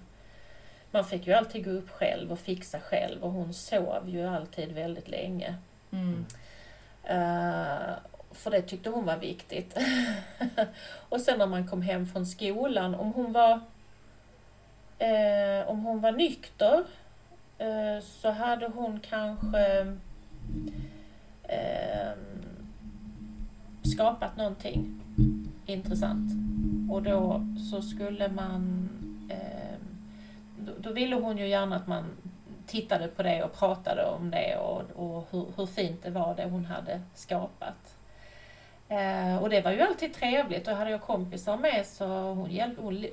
[0.91, 4.71] man fick ju alltid gå upp själv och fixa själv och hon sov ju alltid
[4.71, 5.55] väldigt länge.
[5.91, 6.25] Mm.
[7.03, 7.95] Eh,
[8.31, 9.77] för det tyckte hon var viktigt.
[11.09, 13.59] och sen när man kom hem från skolan, om hon var,
[14.99, 16.83] eh, om hon var nykter
[17.57, 19.97] eh, så hade hon kanske
[23.97, 25.01] skapat någonting
[25.65, 26.31] intressant.
[26.91, 28.89] Och då så skulle man...
[29.29, 29.77] Eh,
[30.59, 32.05] då, då ville hon ju gärna att man
[32.65, 36.45] tittade på det och pratade om det och, och hur, hur fint det var det
[36.45, 37.97] hon hade skapat.
[38.89, 42.77] Eh, och det var ju alltid trevligt och hade jag kompisar med så hon, hjälp,
[42.79, 43.05] hon,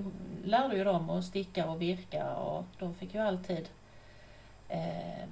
[0.44, 3.68] lärde ju dem att sticka och virka och de fick ju alltid
[4.68, 5.28] eh,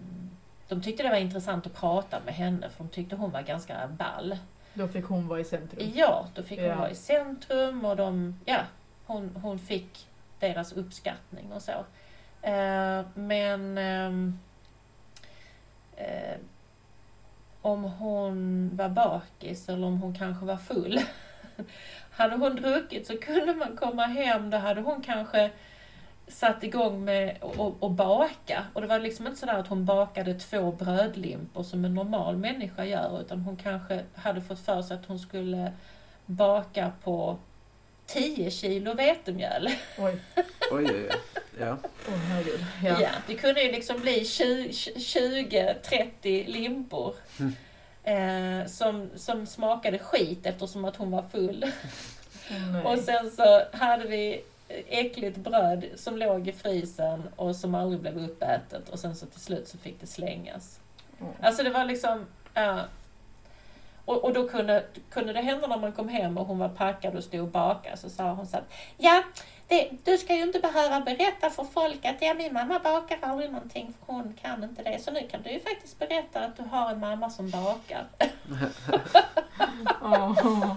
[0.68, 3.88] de tyckte det var intressant att prata med henne för de tyckte hon var ganska
[3.88, 4.36] ball.
[4.74, 5.90] Då fick hon vara i centrum.
[5.94, 6.76] Ja, då fick hon Ja.
[6.76, 8.60] vara i centrum och de, ja,
[9.06, 10.08] hon, hon fick
[10.38, 11.72] deras uppskattning och så.
[12.42, 14.38] Eh, men ehm,
[15.96, 16.36] eh,
[17.62, 21.00] om hon var bakis eller om hon kanske var full.
[22.10, 25.50] hade hon druckit så kunde man komma hem, då hade hon kanske
[26.32, 27.36] satt igång med
[27.80, 28.64] att baka.
[28.72, 32.84] Och det var liksom inte sådär att hon bakade två brödlimpor som en normal människa
[32.84, 35.72] gör, utan hon kanske hade fått för sig att hon skulle
[36.26, 37.38] baka på
[38.06, 39.68] 10 kilo vetemjöl.
[39.98, 40.20] Oj,
[40.70, 41.08] Oj, oj.
[41.60, 41.76] Ja.
[42.08, 42.64] åh herregud.
[42.84, 43.00] Ja.
[43.00, 43.08] Ja.
[43.26, 47.14] det kunde ju liksom bli 20-30 limpor.
[47.38, 47.52] Mm.
[48.04, 51.66] Eh, som, som smakade skit eftersom att hon var full.
[52.72, 52.84] Nej.
[52.84, 54.42] Och sen så hade vi
[54.88, 59.40] äckligt bröd som låg i frysen och som aldrig blev uppätet och sen så till
[59.40, 60.80] slut så fick det slängas.
[61.20, 61.26] Åh.
[61.40, 62.26] Alltså det var liksom...
[62.54, 62.80] ja.
[64.04, 67.16] och, och då kunde, kunde det hända när man kom hem och hon var packad
[67.16, 69.22] och stod och bakade så sa hon så att Ja,
[69.68, 73.52] det, du ska ju inte behöva berätta för folk att ja, min mamma bakar aldrig
[73.52, 74.98] någonting för hon kan inte det.
[75.02, 78.06] Så nu kan du ju faktiskt berätta att du har en mamma som bakar.
[80.02, 80.74] Åh.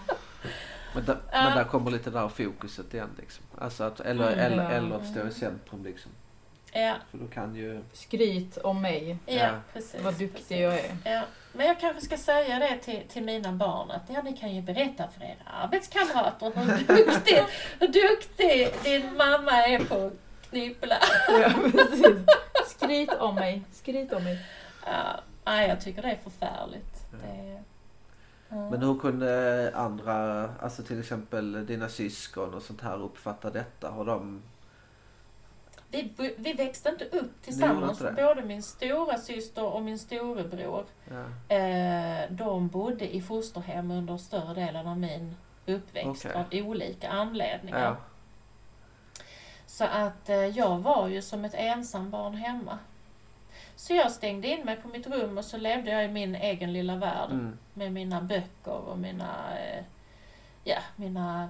[0.95, 3.45] Men, där, men där kommer lite där fokuset igen liksom.
[3.57, 4.39] Alltså att, eller, Mm.
[4.53, 4.69] eller, Ja.
[4.69, 6.11] eller att stå i centrum liksom.
[6.71, 7.81] Ja, För då kan ju...
[7.93, 9.49] Skryt om mig, ja, Ja.
[9.73, 10.01] precis.
[10.03, 10.57] vad duktig precis.
[10.59, 10.97] jag är.
[11.03, 11.21] Ja,
[11.53, 14.61] men jag kanske ska säga det till, till mina barn att ja, ni kan ju
[14.61, 16.65] berätta för era arbetskamrater hur
[17.05, 17.43] duktig,
[17.79, 20.13] hur duktig din mamma är på att
[20.49, 20.95] knyppla.
[21.41, 22.17] Ja, precis.
[22.67, 24.39] Skryt om mig, skryt om mig.
[24.85, 26.95] Ja, nej, jag tycker det är förfärligt.
[27.11, 27.63] Det,
[28.49, 33.89] Men hur kunde andra, alltså till exempel dina syskon och sånt här uppfatta detta?
[33.89, 34.41] Har de...
[35.91, 38.01] Vi, vi växte inte upp tillsammans.
[38.01, 38.13] inte?
[38.13, 41.55] Både min stora syster och min storebror Ja.
[41.55, 45.35] eh, de bodde i fosterhem under större delen av min
[45.65, 46.61] uppväxt Okej.
[46.63, 47.85] av olika anledningar.
[47.85, 47.97] ja.
[49.65, 52.79] Så att eh, jag var ju som ett ensambarn hemma.
[53.75, 56.73] Så jag stängde in mig på mitt rum och så levde jag i min egen
[56.73, 57.57] lilla värld Mm.
[57.73, 59.83] med mina böcker och mina, eh,
[60.63, 61.49] ja, mina,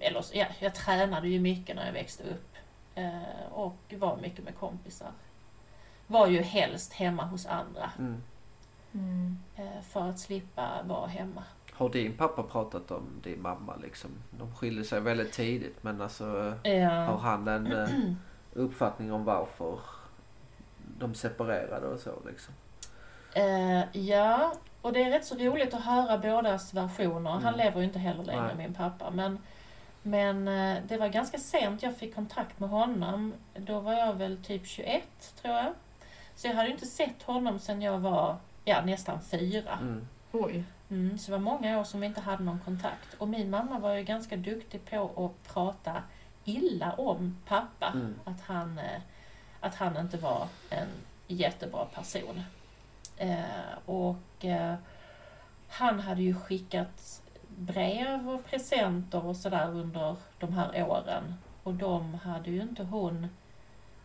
[0.00, 2.54] eller ja, jag tränade ju mycket när jag växte upp
[2.94, 5.10] eh, och var mycket med kompisar.
[6.06, 8.22] Var ju helst hemma hos andra Mm.
[8.94, 9.38] Mm.
[9.56, 11.42] eh, för att slippa vara hemma.
[11.72, 14.10] Har din pappa pratat om din mamma liksom?
[14.30, 16.24] De skiljer sig väldigt tidigt men alltså
[16.64, 17.88] har Ja, han en eh,
[18.52, 19.78] uppfattning om varför
[20.98, 22.54] de separerade och så liksom?
[23.34, 27.30] eh, ja, och det är rätt så roligt att höra bådas versioner.
[27.30, 27.56] Han Mm.
[27.56, 28.56] lever ju inte heller längre, Nej.
[28.56, 29.10] min pappa.
[29.10, 29.38] Men,
[30.02, 33.34] men eh, det var ganska sent jag fick kontakt med honom.
[33.56, 35.02] Då var jag väl typ 21,
[35.42, 35.72] tror jag.
[36.36, 39.78] Så jag hade inte sett honom sedan jag var ja, nästan fyra.
[39.80, 40.06] Mm.
[40.32, 40.64] Oj.
[40.90, 43.14] Mm, så det var många år som vi inte hade någon kontakt.
[43.18, 46.02] Och min mamma var ju ganska duktig på att prata
[46.44, 47.86] illa om pappa.
[47.94, 48.14] Mm.
[48.24, 49.00] Att, han, eh,
[49.64, 50.88] att han inte var en
[51.26, 52.42] jättebra person.
[53.16, 54.74] Eh, och eh,
[55.68, 61.34] han hade ju skickat brev och presenter och sådär under de här åren.
[61.62, 63.28] Och de hade ju inte hon...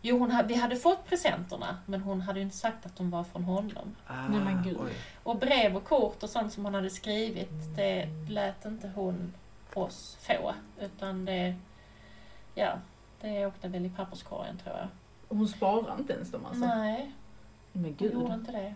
[0.02, 3.10] Jo, hon hade, vi hade fått presenterna, men hon hade ju inte sagt att de
[3.10, 3.96] var från honom.
[4.06, 4.76] Ah, Nej, men gud.
[4.80, 4.92] oj.
[5.22, 9.32] Och brev och kort och sånt som hon hade skrivit, det lät inte hon
[9.74, 10.54] oss få.
[10.80, 11.54] Utan det,
[12.54, 12.72] ja,
[13.20, 14.88] det åkte väl i papperskorgen tror jag.
[15.30, 16.66] Hon sparar inte ens dem alltså?
[16.66, 17.12] Nej,
[17.72, 18.12] Men hon gud.
[18.12, 18.74] gjorde inte det.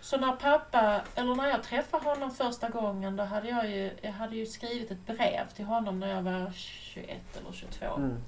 [0.00, 4.12] Så när pappa, eller när jag träffade honom första gången, då hade jag ju, jag
[4.12, 7.86] hade ju skrivit ett brev till honom när jag var 21 eller 22.
[7.96, 8.22] Mm.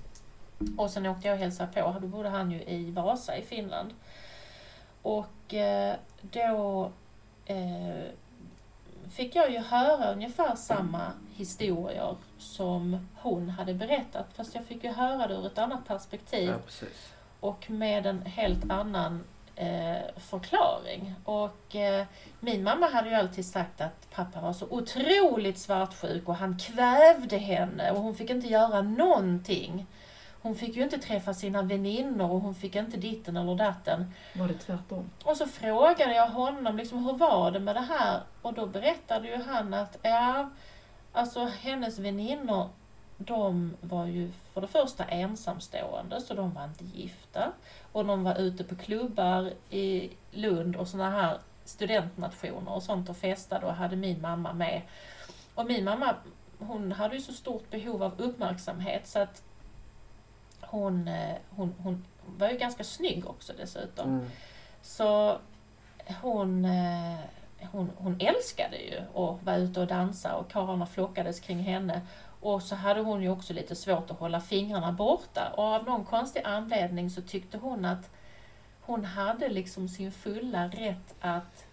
[0.77, 1.97] Och sen åkte jag och hälsade på.
[2.01, 3.95] Då bodde han ju i Vasa i Finland.
[5.03, 6.91] Och eh, då
[7.47, 8.05] eh,
[9.11, 14.27] fick jag ju höra ungefär samma historier som hon hade berättat.
[14.35, 17.14] Fast jag fick ju höra det ur ett annat perspektiv Ja, precis.
[17.45, 19.25] Och med en helt annan
[19.57, 21.15] eh, förklaring.
[21.25, 22.07] Och eh,
[22.41, 27.37] min mamma hade ju alltid sagt att pappa var så otroligt svartsjuk och han kvävde
[27.37, 29.87] henne och hon fick inte göra någonting.
[30.43, 34.13] Hon fick ju inte träffa sina väninnor och hon fick inte ditten eller datten.
[34.35, 35.11] Var det tvärtom?
[35.25, 38.21] Och så frågade jag honom liksom, hur var det med det här?
[38.43, 40.51] Och då berättade ju han att ja,
[41.13, 42.69] alltså hennes väninnor
[43.17, 47.53] de var ju för det första ensamstående, så de var inte gifta.
[47.93, 53.17] Och de var ute på klubbar i Lund och såna här studentnationer och sånt och
[53.17, 54.83] festade och hade min mamma med.
[55.55, 56.15] Och min mamma,
[56.59, 59.43] hon hade ju så stort behov av uppmärksamhet så att
[60.61, 64.09] hon, eh, hon, hon var ju ganska snygg också dessutom.
[64.09, 64.31] Mm.
[64.83, 65.39] Så
[66.21, 67.19] hon, eh,
[67.73, 72.01] hon, hon älskade ju att vara ute och dansa och karlarna flockades kring henne.
[72.45, 75.53] Och så hade hon ju också lite svårt att hålla fingrarna borta.
[75.57, 78.11] Och av någon konstig anledning så tyckte hon att
[78.81, 81.65] hon hade liksom sin fulla rätt att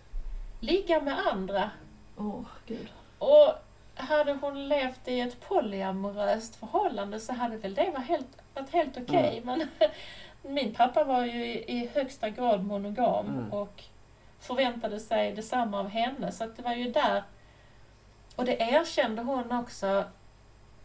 [0.60, 1.72] ligga med andra.
[2.18, 2.88] Åh, gud.
[3.18, 3.54] Och
[3.96, 8.98] hade hon levt i ett polyamoröst förhållande så hade väl det varit helt, varit helt
[8.98, 9.42] okej.
[9.46, 9.68] Men
[10.42, 13.54] min pappa var ju i, i högsta grad monogam Mm.
[13.54, 13.84] och
[14.40, 16.32] förväntade sig detsamma av henne.
[16.32, 17.24] Så att det var ju där.
[18.36, 20.04] Och det erkände hon också.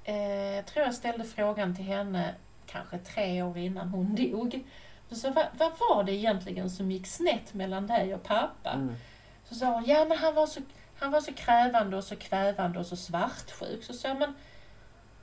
[0.09, 2.35] Eh, jag tror jag ställde frågan till henne
[2.67, 4.65] kanske tre år innan hon dog.
[5.11, 8.71] Så vad, vad var det egentligen som gick snett mellan dig och pappa?
[8.71, 8.95] Mm.
[9.45, 10.61] Så sa hon, ja men han var så,
[10.99, 13.85] han var så krävande och så kvävande och så svartsjuk.
[13.85, 14.35] Så sa jag, men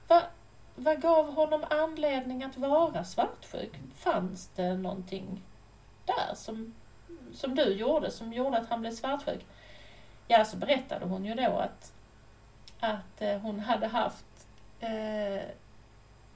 [0.07, 0.23] vad,
[0.75, 3.73] vad gav honom anledning att vara svartsjuk?
[3.95, 5.41] Fanns det någonting
[6.05, 6.73] där som,
[7.33, 9.45] som du gjorde, som gjorde att han blev svartsjuk?
[10.27, 11.93] Ja, så berättade hon ju då att,
[12.79, 14.25] att eh, hon hade haft
[14.83, 15.41] eh,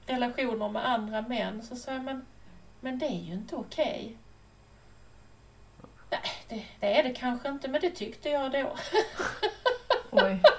[0.06, 1.62] relationer med andra män.
[1.62, 2.26] Så sa jag, men,
[2.80, 4.16] men det är ju inte okej.
[6.10, 8.76] Nej, det, det är det kanske inte, men det tyckte jag då.
[10.10, 10.42] Oj.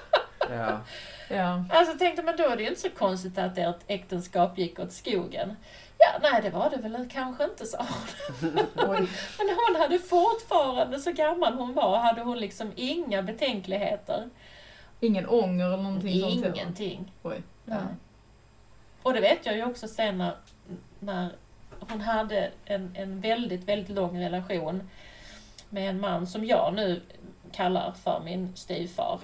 [0.52, 0.80] Ja.
[1.28, 1.64] Ja.
[1.70, 4.92] Alltså tänkte man då är det ju inte så konstigt att ert äktenskap gick åt
[4.92, 5.56] skogen.
[5.98, 8.58] Ja, nej det var det väl kanske inte, sa hon.
[8.90, 9.08] Oj.
[9.38, 14.30] Men hon hade fortfarande, så gammal hon var, hade hon liksom inga betänkligheter.
[15.00, 16.56] Ingen ånger eller någonting sånt?
[16.56, 17.12] Ingenting.
[17.22, 17.42] Oj.
[17.64, 17.78] Nej.
[17.78, 17.86] Ja.
[19.02, 20.34] Och det vet jag ju också sen när,
[20.98, 21.32] när
[21.88, 24.90] hon hade en, en väldigt, väldigt lång relation
[25.68, 27.02] med en man som jag nu
[27.52, 29.20] kallar för min styvfar.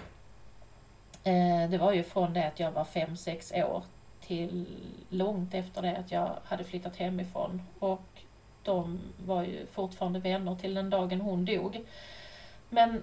[1.25, 3.85] Eh, det var ju från det att jag var fem sex år
[4.21, 4.67] till
[5.09, 7.63] långt efter det att jag hade flyttat hemifrån.
[7.79, 8.23] Och
[8.63, 11.85] de var ju fortfarande vänner till den dagen hon dog.
[12.69, 13.03] Men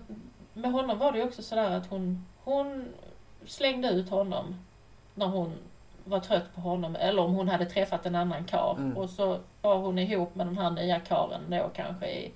[0.53, 2.85] med honom var det ju också sådär att hon, hon
[3.45, 4.55] slängde ut honom
[5.15, 5.53] när hon
[6.05, 8.97] var trött på honom eller om hon hade träffat en annan kar Mm.
[8.97, 12.31] och så var hon ihop med den här nya karen då kanske i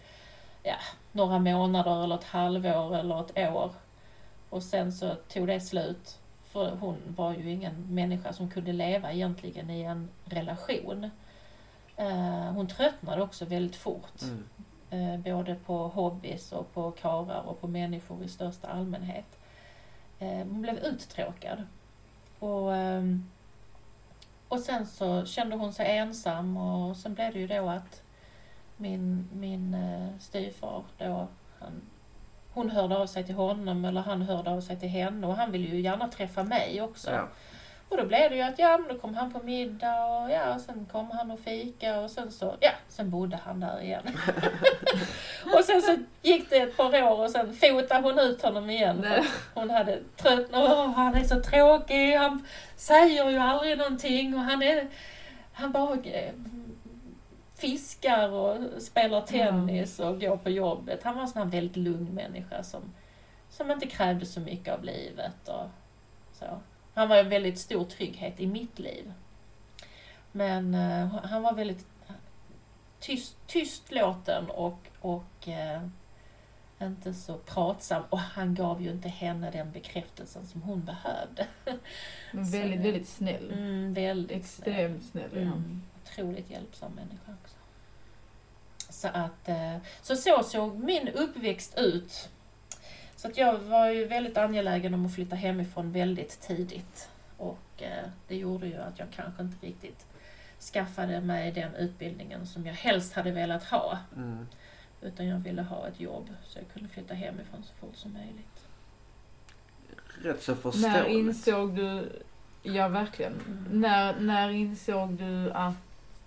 [0.64, 0.76] ja,
[1.12, 3.72] några månader eller ett halvår eller ett år.
[4.50, 6.20] Och sen så tog det slut.
[6.44, 11.10] För hon var ju ingen människa som kunde leva egentligen i en relation.
[11.96, 14.22] Eh, hon tröttnade också väldigt fort.
[14.22, 14.44] Mm.
[14.90, 19.37] Eh, både på hobbys och på karar och på människor i största allmänhet.
[20.20, 21.64] Eh, hon blev uttråkad.
[22.40, 23.30] Och, ehm,
[24.48, 28.02] och sen så kände hon sig ensam och sen blev det ju då att
[28.78, 31.28] min, min eh, styvfar då,
[31.60, 31.82] han,
[32.54, 35.52] hon hörde av sig till honom eller han hörde av sig till henne och han
[35.52, 37.12] ville ju gärna träffa mig också.
[37.12, 37.28] Ja.
[37.90, 40.56] Och då blev det ju att ja, men då kom han på middag och ja,
[40.56, 44.04] och sen kom han och fika och sen så, ja, sen bodde han där igen.
[45.58, 49.02] och sen så gick det ett par år och sen fotade hon ut honom igen.
[49.04, 49.26] för
[49.60, 50.62] Hon hade tröttnat.
[50.70, 54.88] Åh, han är så tråkig, han säger ju aldrig någonting och han är,
[55.54, 56.34] han bara eh,
[57.56, 61.04] fiskar och spelar tennis och går på jobbet.
[61.04, 62.82] Han var en sån här väldigt lugn människa som,
[63.50, 65.70] som inte krävde så mycket av livet och
[66.34, 66.60] så.
[66.98, 69.14] Han var en väldigt stor trygghet i mitt liv.
[70.32, 71.86] Men eh, han var väldigt
[73.00, 75.82] tyst, tystlåten och, och eh,
[76.82, 78.04] inte så pratsam.
[78.10, 81.48] Och han gav ju inte henne den bekräftelsen som hon behövde.
[82.32, 83.52] Men Så- väldigt, väldigt snäll.
[83.52, 85.58] Mm, väldigt Extremt snäll är han.
[85.58, 87.56] Mm, otroligt hjälpsam människa också.
[88.90, 92.30] Så att, eh, så så såg min uppväxt ut.
[93.18, 97.10] Så att jag var ju väldigt angelägen om att flytta hemifrån väldigt tidigt.
[97.38, 100.06] Och eh, det gjorde ju att jag kanske inte riktigt
[100.74, 103.98] skaffade mig den utbildningen som jag helst hade velat ha.
[104.16, 104.48] Mm.
[105.02, 108.68] Utan jag ville ha ett jobb så jag kunde flytta hemifrån så fort som möjligt.
[110.22, 111.08] Rätt så När förståeligt.
[111.10, 112.10] insåg du,
[112.64, 113.82] ja verkligen, Mm.
[113.82, 115.76] när, när insåg du att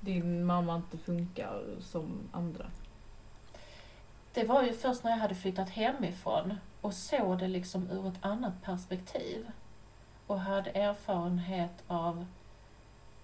[0.00, 2.66] din mamma inte funkar som andra?
[4.32, 8.24] Det var ju först när jag hade flyttat hemifrån och såg det liksom ur ett
[8.24, 9.50] annat perspektiv.
[10.26, 12.26] Och hade erfarenhet av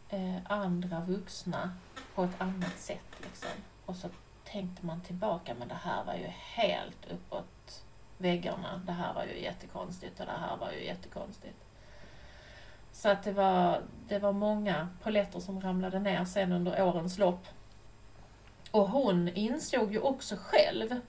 [0.09, 1.71] eh, andra vuxna
[2.15, 3.21] på ett annat sätt.
[3.23, 3.51] Liksom.
[3.87, 4.09] Och så
[4.45, 7.85] tänkte man tillbaka, men det här var ju helt uppåt
[8.19, 8.81] väggarna.
[8.87, 11.65] Det här var ju jättekonstigt och det här var ju jättekonstigt.
[12.93, 17.47] Så att det var, det var många poletter som ramlade ner sen under årens lopp.
[18.77, 21.01] Och hon insåg ju också själv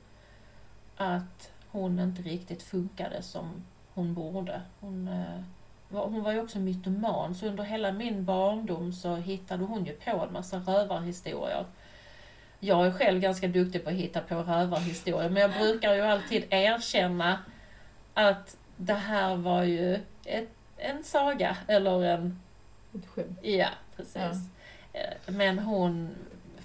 [0.97, 3.63] att hon inte riktigt funkade som
[3.93, 4.61] hon borde.
[4.80, 5.41] Hon, eh,
[5.89, 9.93] var, hon var ju också mytoman, så under hela min barndom så hittade hon ju
[9.93, 11.65] på en massa rövarhistorier.
[12.59, 16.43] Jag är själv ganska duktig på att hitta på rövarhistorier, men jag brukar ju alltid
[16.49, 17.39] erkänna
[18.13, 22.39] att det här var ju ett, en saga, eller en
[22.95, 23.39] Ett skämt.
[23.41, 24.15] Ja, precis.
[24.93, 24.99] Ja.
[24.99, 26.15] Eh, Men hon,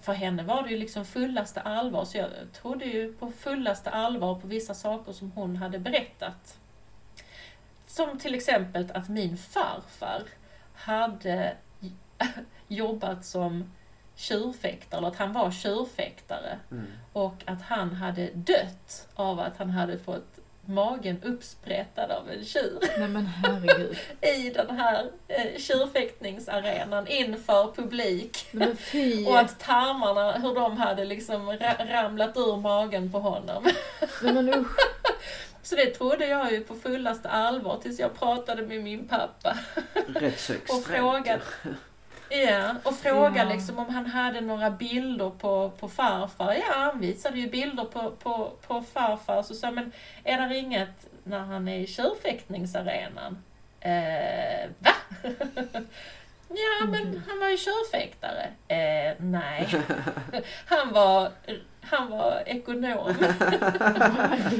[0.02, 4.34] för henne var det ju liksom fullaste allvar, så jag trodde ju på fullaste allvar
[4.34, 6.58] på vissa saker som hon hade berättat.
[7.86, 10.22] Som till exempel att min farfar
[10.74, 11.56] hade
[12.68, 13.72] jobbat som
[14.14, 16.58] tjurfäktare, eller att han var tjurfäktare.
[16.70, 16.86] Mm.
[17.12, 20.38] Och att han hade dött av att han hade fått
[20.74, 23.98] magen uppsprättad av en tjur Nej men herregud.
[24.20, 28.46] i den här eh, tjurfäktningsarenan inför publik.
[28.50, 29.26] Nej men fy.
[29.28, 33.64] Och att tarmarna, hur de hade liksom ra- ramlat ur magen på honom.
[34.22, 34.76] Nej men usch.
[35.62, 39.58] Så det trodde jag ju på fullaste allvar tills jag pratade med min pappa.
[40.06, 40.84] Rätt så Och extremt.
[40.86, 41.40] frågade,
[42.32, 43.54] ja, och frågade Ja.
[43.54, 46.52] liksom om han hade några bilder på, på farfar.
[46.54, 49.42] Ja, han visade ju bilder på, på, på farfar.
[49.42, 49.92] Så sa men
[50.24, 53.42] är det inget när han är i tjurfäktningsarenan?
[53.80, 54.94] Eh, va?
[56.48, 58.48] ja, men han var ju tjurfäktare.
[58.68, 59.68] Eh, nej.
[60.66, 61.30] han var,
[61.80, 63.14] han var ekonom.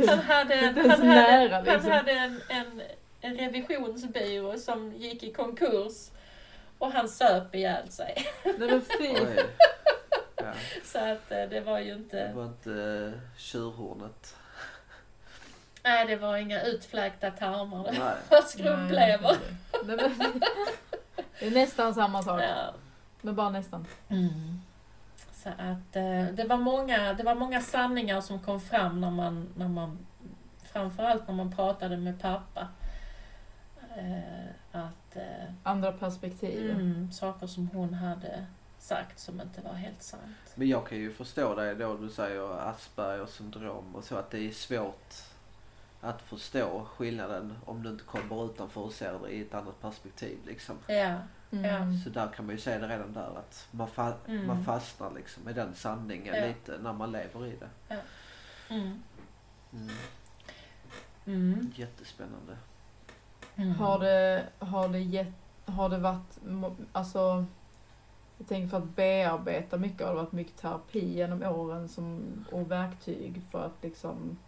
[0.09, 0.57] han hade,
[0.89, 1.91] han hade, han liksom.
[1.91, 2.83] hade en, en,
[3.21, 6.11] en revisionsbyrå som gick i konkurs.
[6.83, 8.27] Och han söp ihjäl sig.
[8.45, 9.17] Nej men fy.
[10.37, 10.53] Ja,
[10.85, 12.33] Så att eh, det var ju det inte...
[12.35, 14.37] var inte uh, tjurhornet.
[15.83, 17.85] Nej, det var inga utfläkta tarmar.
[17.93, 19.37] Det var skrumplever.
[21.39, 22.43] Det är nästan samma sak.
[22.43, 22.75] Ja.
[23.21, 23.87] Men bara nästan.
[24.09, 24.61] Mm.
[25.33, 29.53] Så att eh, det var, många, det var många sanningar som kom fram när man,
[29.57, 30.07] när man
[30.73, 32.69] framförallt när man pratade med pappa.
[34.73, 36.71] Att eh, Andra perspektiv.
[36.71, 38.47] mm, saker som hon hade
[38.79, 40.37] sagt som inte var helt sant.
[40.55, 44.39] Men jag kan ju förstå dig då du säger Aspergers syndrom och så att det
[44.39, 45.15] är svårt
[46.01, 50.39] att förstå skillnaden om du inte kommer utanför och ser det i ett annat perspektiv
[50.47, 50.77] liksom.
[50.87, 51.19] Ja,
[51.53, 51.65] Mm.
[51.65, 52.05] Ja.
[52.05, 54.47] Så där kan man ju se det redan där att man, fa- Mm.
[54.47, 56.47] man fastnar liksom i den sanningen Ja.
[56.47, 57.97] lite när man lever i det.
[58.75, 59.03] mm.
[59.73, 59.89] Mm.
[61.27, 61.73] Mm.
[61.77, 62.57] Jättespännande.
[63.57, 63.75] Mm.
[63.75, 65.33] Har det, har det gett,
[65.65, 66.39] har det varit,
[66.93, 67.45] alltså,
[68.39, 72.23] jag tänker för att bearbeta mycket, har det varit mycket terapi genom åren som,
[72.53, 74.39] och verktyg för att liksom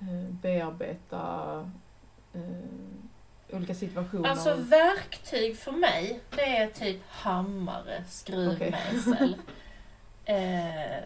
[0.00, 1.70] eh, bearbeta
[2.34, 4.28] eh, olika situationer?
[4.28, 9.36] Alltså verktyg för mig, det är typ hammare, skruvmejsel,
[10.24, 10.98] eh,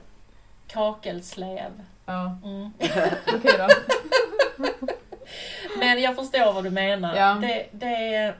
[0.67, 1.71] kakelslev.
[2.07, 2.71] ja, Mm.
[3.27, 3.69] okej då.
[6.03, 7.17] Jag förstår vad du menar.
[7.17, 7.35] Ja.
[7.35, 8.35] Det, det,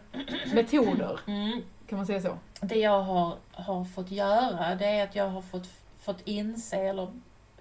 [0.55, 2.39] Metoder, mm, kan man säga så?
[2.63, 7.09] det jag har, har fått göra, det är att jag har fått, fått inse eller,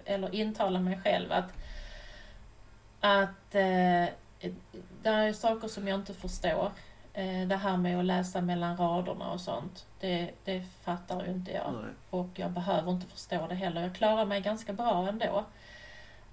[0.04, 1.52] eller intala mig själv att,
[3.00, 4.06] att eh,
[5.02, 6.72] det är saker som jag inte förstår.
[7.12, 11.52] Eh, det här med att läsa mellan raderna och sånt, det, det fattar ju inte
[11.52, 11.72] jag.
[11.72, 11.92] Nej.
[12.10, 13.82] Och jag behöver inte förstå det heller.
[13.82, 15.44] Jag klarar mig ganska bra ändå.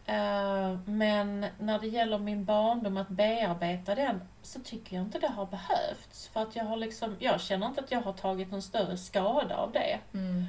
[0.10, 5.28] Eh, Men när det gäller min barndom, att bearbeta den, så tycker jag inte det
[5.28, 6.28] har behövts.
[6.28, 9.55] För att jag har liksom, jag känner inte att jag har tagit någon större skada
[9.55, 9.99] av det.
[10.14, 10.45] Mm.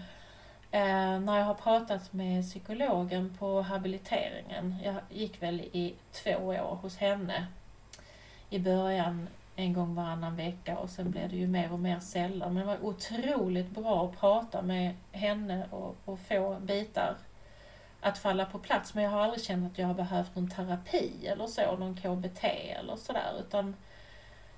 [0.71, 6.79] Eh, när jag har pratat med psykologen på habiliteringen, jag gick väl i två år
[6.83, 7.47] hos henne
[8.51, 12.55] i början en gång varannan vecka och sen blev det ju mer och mer sällan.
[12.55, 17.17] Men det var otroligt bra att prata med henne och, och få bitar
[18.01, 18.95] att falla på plats.
[18.95, 22.45] Men jag har aldrig känt att jag har behövt någon terapi eller så, någon KBT
[22.45, 23.33] eller sådär.
[23.41, 23.77] Utan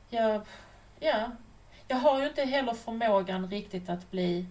[0.09, 0.47] jag,
[1.01, 1.31] ja,
[1.89, 4.47] jag har ju inte heller förmågan riktigt att bli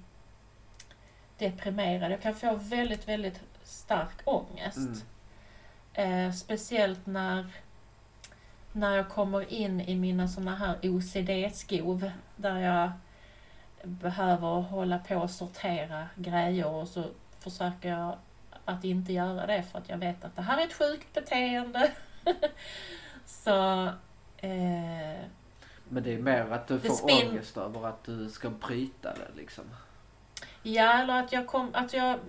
[1.38, 2.12] deprimerad.
[2.12, 4.78] Jag kan få väldigt, väldigt stark ångest.
[4.78, 6.28] Mm.
[6.28, 7.48] Eh, speciellt när,
[8.72, 12.92] när jag kommer in i mina såna här OCD-skov där jag
[13.84, 17.04] behöver hålla på och sortera grejer och så
[17.40, 18.18] försöker jag
[18.66, 21.92] att inte göra det för att jag vet att det här är ett sjukt beteende.
[23.26, 23.86] så
[24.38, 25.22] eh,
[25.90, 29.38] Men det är mer att du får spinn- ångest över att du ska bryta det
[29.38, 29.64] liksom.
[30.64, 32.20] Ja, eller att jag kom, att jag,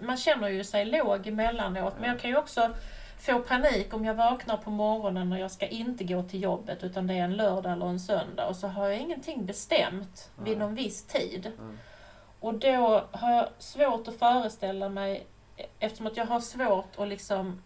[0.00, 2.70] man känner ju sig låg emellanåt, men jag kan ju också
[3.18, 7.06] få panik om jag vaknar på morgonen och jag ska inte gå till jobbet utan
[7.06, 10.66] det är en lördag eller en söndag och så har jag ingenting bestämt vid Nej.
[10.66, 11.46] någon viss tid.
[11.46, 11.78] Mm.
[12.40, 15.26] Och då har jag svårt att föreställa mig,
[15.78, 17.62] eftersom att jag har svårt att liksom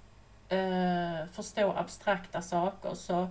[0.49, 3.28] eh, förstå abstrakta saker så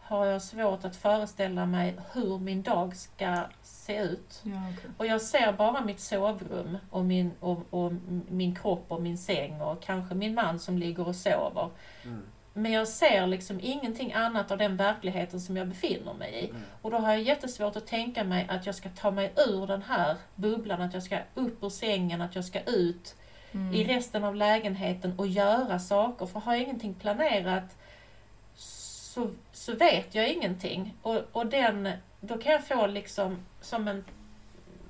[0.00, 4.40] har jag svårt att föreställa mig hur min dag ska se ut.
[4.42, 4.90] Ja, okej.
[4.96, 7.92] Och jag ser bara mitt sovrum och min, och, och
[8.28, 11.70] min kropp och min säng och kanske min man som ligger och sover.
[12.04, 12.22] Mm.
[12.54, 16.48] Men jag ser liksom ingenting annat av den verkligheten som jag befinner mig i.
[16.48, 16.62] Mm.
[16.82, 19.82] Och då har jag jättesvårt att tänka mig att jag ska ta mig ur den
[19.82, 23.14] här bubblan, att jag ska upp ur sängen, att jag ska ut
[23.54, 23.74] Mm.
[23.74, 26.26] i resten av lägenheten och göra saker.
[26.26, 27.76] För har jag ingenting planerat
[28.54, 30.94] så, så vet jag ingenting.
[31.02, 31.88] Och, och den,
[32.20, 34.04] då kan jag få liksom som en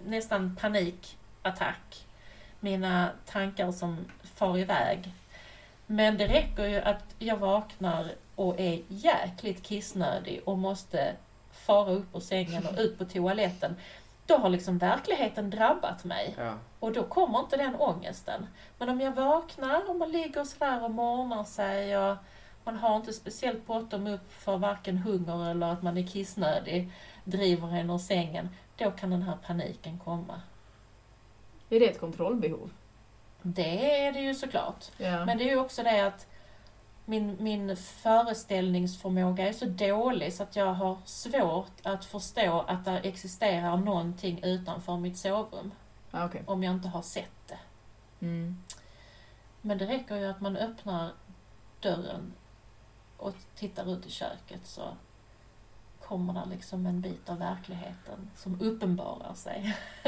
[0.06, 2.06] nästan panikattack.
[2.60, 4.04] Mina tankar som
[4.34, 5.12] far iväg.
[5.86, 11.12] Men det räcker ju att jag vaknar och är jäkligt kissnödig och måste
[11.52, 13.76] fara upp ur sängen och ut på toaletten.
[14.26, 16.34] Då har liksom verkligheten drabbat mig.
[16.38, 16.54] Ja.
[16.78, 18.46] Och då kommer inte den ångesten.
[18.78, 22.16] Men om jag vaknar och man ligger sådär och morgnar sig och
[22.64, 26.92] man har inte speciellt bråttom upp för varken hunger eller att man är kissnödig,
[27.24, 30.40] driver en ur sängen, då kan den här paniken komma.
[31.70, 32.70] Är det ett kontrollbehov?
[33.42, 34.84] Det är det ju såklart.
[34.98, 35.24] Ja.
[35.24, 36.26] Men det är ju också det att
[37.04, 42.98] min, min föreställningsförmåga är så dålig så att jag har svårt att förstå att det
[42.98, 45.72] existerar någonting utanför mitt sovrum.
[46.10, 46.42] Ah, okej.
[46.46, 47.58] Om jag inte har sett det.
[48.20, 48.62] Mm.
[49.60, 51.12] Men det räcker ju att man öppnar
[51.80, 52.32] dörren
[53.16, 54.82] och tittar ut i köket så
[56.08, 59.76] kommer det liksom en bit av verkligheten som uppenbarar sig.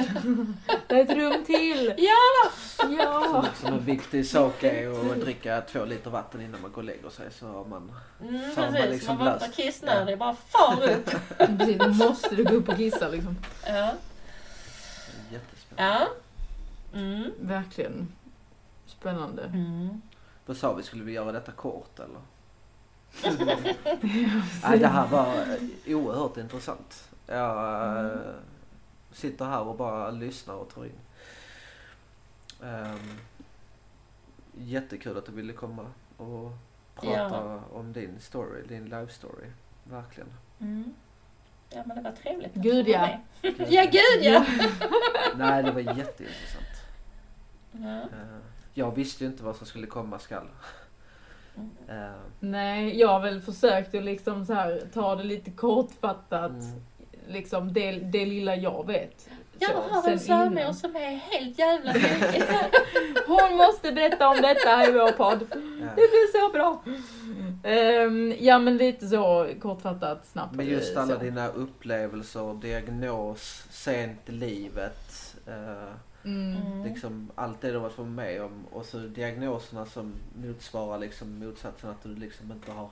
[0.89, 1.95] Det är ett rum till!
[1.99, 2.51] Ja!
[2.99, 3.45] Ja!
[3.61, 7.11] Som en viktig sak är att dricka två liter vatten innan man går och lägger
[7.11, 9.57] sig så har man Mm, Så har man precis, liksom man var inte löst.
[9.57, 11.11] kissnödig, bara far upp.
[11.59, 13.37] Precis, då måste du gå upp och kissa liksom.
[13.67, 13.93] Ja.
[15.33, 16.07] jättespännande.
[16.93, 16.99] ja.
[16.99, 17.31] Mm.
[17.41, 18.09] Verkligen.
[18.87, 19.43] Spännande.
[19.45, 20.03] Mm.
[20.47, 22.21] Vad sa vi, skulle vi göra detta kort eller?
[24.63, 25.27] Nej, det här var
[25.87, 27.09] eh, oerhört intressant.
[27.27, 28.19] Jag Mm.
[29.13, 30.93] sitter här och bara lyssnar och tar in.
[32.61, 33.19] Um,
[34.59, 35.87] jättekul att du ville komma
[36.17, 36.53] och
[36.95, 39.47] prata om din story, din life story.
[39.85, 40.29] Verkligen.
[40.61, 40.95] Mm.
[41.71, 42.55] Ja men det var trevligt.
[42.55, 43.11] Gud, få vara
[43.43, 43.51] ja.
[43.69, 44.45] Ja gud ja!
[45.37, 46.83] Nej, det var jätteintressant.
[47.73, 48.01] ja.
[48.01, 48.39] Eh,
[48.75, 50.49] jag visste ju inte vad som skulle komma skall.
[51.57, 52.13] Mm.
[52.41, 56.51] Nej, jag har väl försökt att liksom så här, ta det lite kortfattat.
[56.51, 56.83] mm.
[57.29, 59.29] Liksom det, det lilla jag vet.
[59.59, 62.43] Jag Så, har en svärmor som är helt jävla tokig.
[63.27, 65.45] Hon måste berätta om detta i vår podd.
[65.51, 65.87] ja.
[65.87, 66.83] Det blir så bra.
[67.65, 70.55] Ehm, ja men lite så kortfattat snabbt.
[70.55, 71.21] Men just eh, alla så.
[71.21, 75.35] dina upplevelser, diagnos, sent i livet.
[75.47, 75.95] Eh,
[76.25, 76.57] Mm.
[76.57, 76.85] Mm.
[76.85, 81.91] liksom allt det du har varit med om och så diagnoserna som motsvarar liksom motsatsen
[81.91, 82.91] att du liksom inte har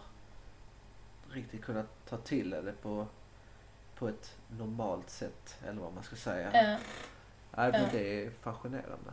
[1.30, 3.06] riktigt kunnat ta till det på,
[3.94, 6.48] på ett normalt sätt eller vad man ska säga.
[6.52, 7.80] Men ja.
[7.92, 9.12] det är fascinerande.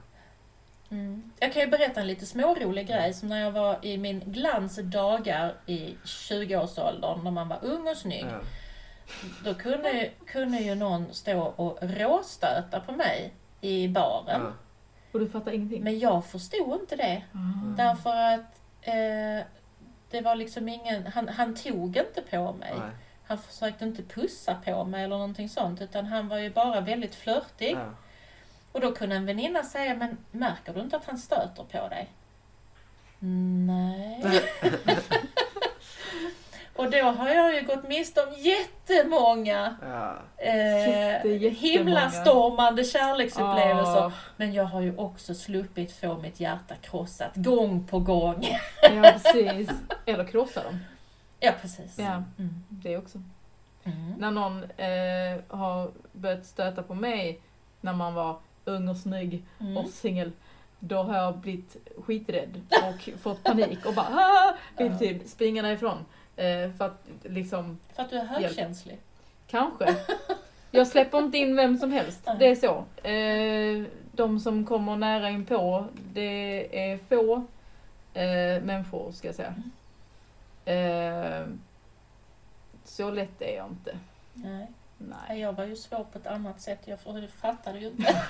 [0.92, 1.32] Mm.
[1.40, 5.56] Jag kan ju berätta en lite smårolig grej som när jag var i min glansdagar
[5.66, 8.26] i 20-årsåldern när man var ung och snygg.
[8.30, 8.40] Ja.
[9.44, 14.42] Då kunde, kunde ju någon stå och råstöta på mig i baren.
[14.42, 14.52] Ja.
[15.12, 15.84] Och du fattar ingenting?
[15.84, 17.24] Men jag förstod inte det.
[17.34, 17.76] Ah.
[17.78, 19.46] Därför att eh,
[20.10, 22.74] det var liksom ingen, han, han tog inte på mig.
[22.80, 22.90] Nej.
[23.28, 27.16] Han försökte inte pussa på mig eller någonting sånt utan han var ju bara väldigt
[27.16, 27.72] flörtig.
[27.72, 27.86] Ja.
[28.72, 32.10] Och då kunde en väninna säga, men märker du inte att han stöter på dig?
[33.68, 34.24] Nej.
[36.76, 40.16] och då har jag ju gått miste om jättemånga Ja.
[40.38, 40.86] eh.
[41.50, 44.06] Himlastormande kärleksupplevelser.
[44.06, 48.48] Ah, Men jag har ju också sluppit få mitt hjärta krossat gång på gång.
[48.82, 49.70] ja precis.
[50.06, 50.80] Eller krossa dem.
[51.40, 52.00] Ja, precis.
[52.00, 52.64] Ja, Mm.
[52.70, 53.22] det också.
[53.84, 54.14] Mm.
[54.20, 57.40] När någon eh, har börjat stöta på mig
[57.82, 59.78] när man var ung och snygg Mm.
[59.78, 60.32] och singel.
[60.80, 64.56] Då har jag blivit skiträdd och fått panik och bara ah!
[64.78, 66.06] vill typ springa därifrån.
[66.36, 69.00] Eh, för att liksom, För att du är högkänslig.
[69.48, 69.96] kanske.
[70.72, 72.28] Jag släpper inte in vem som helst.
[72.40, 72.86] Det är så.
[73.08, 77.36] Eh, de som kommer nära inpå, det är få
[78.14, 79.56] eh, människor ska jag säga.
[80.66, 81.48] Eh,
[82.84, 83.98] så lätt är jag inte.
[84.34, 84.68] Nej.
[84.98, 85.40] Nej.
[85.40, 86.80] Jag var ju svår på ett annat sätt.
[86.86, 87.00] Jag
[87.42, 88.16] fattade ju inte.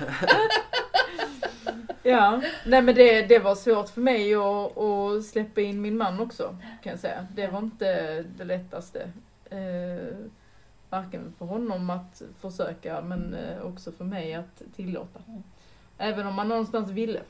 [2.03, 6.19] Ja, nej men det, det var svårt för mig att, att släppa in min man
[6.19, 7.27] också kan jag säga.
[7.35, 9.11] Det var inte det lättaste.
[10.89, 15.19] Varken för honom att försöka men eh, också för mig att tillåta.
[15.27, 15.43] Mm.
[15.97, 17.21] Även om man någonstans ville.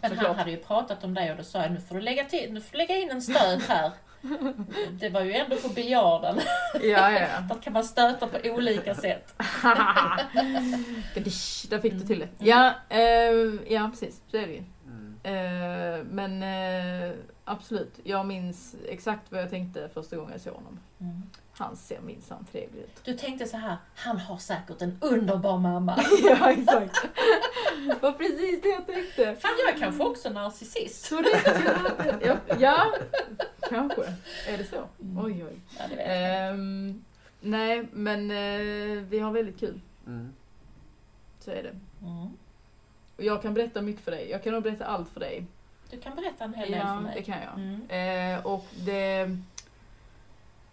[0.00, 0.26] Men Såklart.
[0.26, 2.52] han hade ju pratat om dig och då sa jag nu får du lägga, till,
[2.52, 3.92] nu får du lägga in en stöt här.
[5.00, 6.40] Det var ju ändå på biljardern.
[6.74, 7.40] Ja, ja.
[7.48, 9.34] Där kan man stöta på olika sätt.
[11.68, 12.28] Där fick du till det.
[12.38, 14.22] Ja, eh, ja precis.
[14.30, 14.62] Så är det ju.
[14.86, 15.18] Mm.
[15.22, 17.12] Eh, men eh,
[17.44, 20.80] absolut, jag minns exakt vad jag tänkte första gången jag såg honom.
[21.00, 21.22] Mm.
[21.56, 23.04] Han ser minsann trevlig ut.
[23.04, 25.98] Du tänkte så här, han har säkert en underbar mamma.
[26.22, 27.02] ja, exakt.
[27.86, 29.36] Det var precis det jag tänkte.
[29.36, 31.04] Fan, jag är kanske också narcissist.
[31.04, 31.40] Så det
[32.22, 32.92] ja, ja,
[33.68, 34.02] kanske.
[34.48, 34.84] Är det så?
[35.02, 35.24] Mm.
[35.24, 35.60] Oj, oj.
[35.78, 36.06] Ja, det vet.
[36.08, 37.04] Ehm,
[37.40, 39.80] nej, men eh, vi har väldigt kul.
[40.06, 40.32] Mm.
[41.40, 41.74] Så är det.
[42.06, 42.28] Mm.
[43.16, 44.30] Och jag kan berätta mycket för dig.
[44.30, 45.44] Jag kan nog berätta allt för dig.
[45.90, 47.24] Du kan berätta en hel del för Ja, det mig.
[47.24, 47.54] kan jag.
[47.54, 48.36] Mm.
[48.38, 49.36] Eh, och det...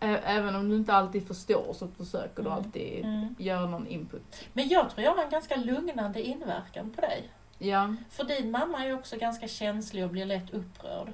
[0.02, 2.54] Även om du inte alltid förstår så försöker du Mm.
[2.54, 3.36] alltid Mm.
[3.38, 4.46] göra någon input.
[4.54, 7.30] Men jag tror jag har en ganska lugnande inverkan på dig.
[7.58, 11.08] Ja, För din mamma är ju också ganska känslig och blir lätt upprörd.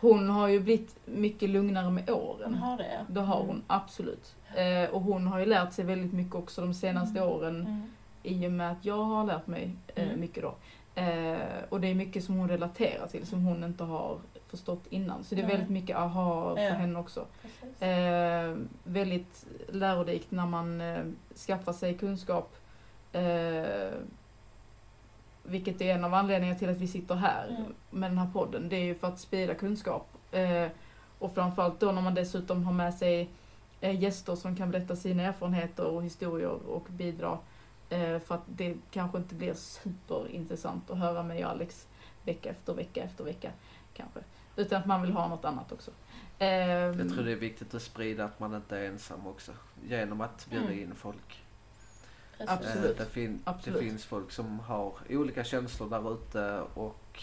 [0.00, 2.54] hon har ju blivit mycket lugnare med åren.
[2.54, 3.06] Hon har det.
[3.08, 4.34] Det har hon, absolut.
[4.54, 7.30] Eh, och hon har ju lärt sig väldigt mycket också de senaste Mm.
[7.32, 7.92] åren Mm.
[8.22, 10.20] i och med att jag har lärt mig eh, Mm.
[10.20, 10.54] mycket då.
[10.94, 11.38] Eh,
[11.68, 14.18] och det är mycket som hon relaterar till som hon inte har
[14.48, 15.24] förstått innan.
[15.24, 16.72] Så det är väldigt mycket aha för Ja.
[16.74, 17.26] henne också.
[17.80, 21.02] Eh, väldigt lärorikt när man eh,
[21.46, 22.56] skaffar sig kunskap.
[23.12, 23.90] Eh,
[25.42, 27.62] vilket är en av anledningarna till att vi sitter här Mm.
[27.90, 28.68] med den här podden.
[28.68, 30.08] Det är ju för att sprida kunskap.
[30.32, 30.66] Eh,
[31.18, 33.28] och framförallt då när man dessutom har med sig
[33.80, 37.38] eh, gäster som kan berätta sina erfarenheter och historier och bidra.
[37.92, 41.86] Eh, för att det kanske inte blir superintressant att höra mig och Alex
[42.24, 43.50] vecka efter vecka efter vecka.
[43.94, 44.20] Kanske.
[44.56, 45.90] Utan att man vill ha något annat också.
[46.38, 49.52] Eh, Jag tror det är viktigt att sprida att man inte är ensam också.
[49.88, 50.78] Genom att bjuda Mm.
[50.78, 51.42] in folk.
[52.38, 52.50] Precis.
[52.50, 53.00] Absolut.
[53.00, 53.80] Eh, Det, fin- Absolut.
[53.80, 57.22] det finns folk som har olika känslor där ute och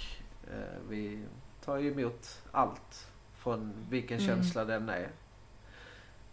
[0.51, 1.23] eh, vi
[1.65, 4.27] tar ju emot allt från vilken Mm.
[4.35, 5.09] känsla den är.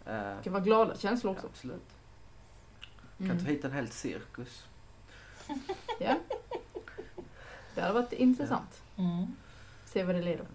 [0.05, 1.47] Eh, Det kan vara glada känslor ja, också.
[1.47, 1.96] absolut.
[3.17, 3.39] Kan Mm.
[3.45, 4.65] ta hit en hel cirkus.
[5.99, 6.15] Ja.
[7.75, 8.81] Det hade varit intressant.
[8.97, 9.25] Mm.
[9.85, 10.45] Se vad det leder.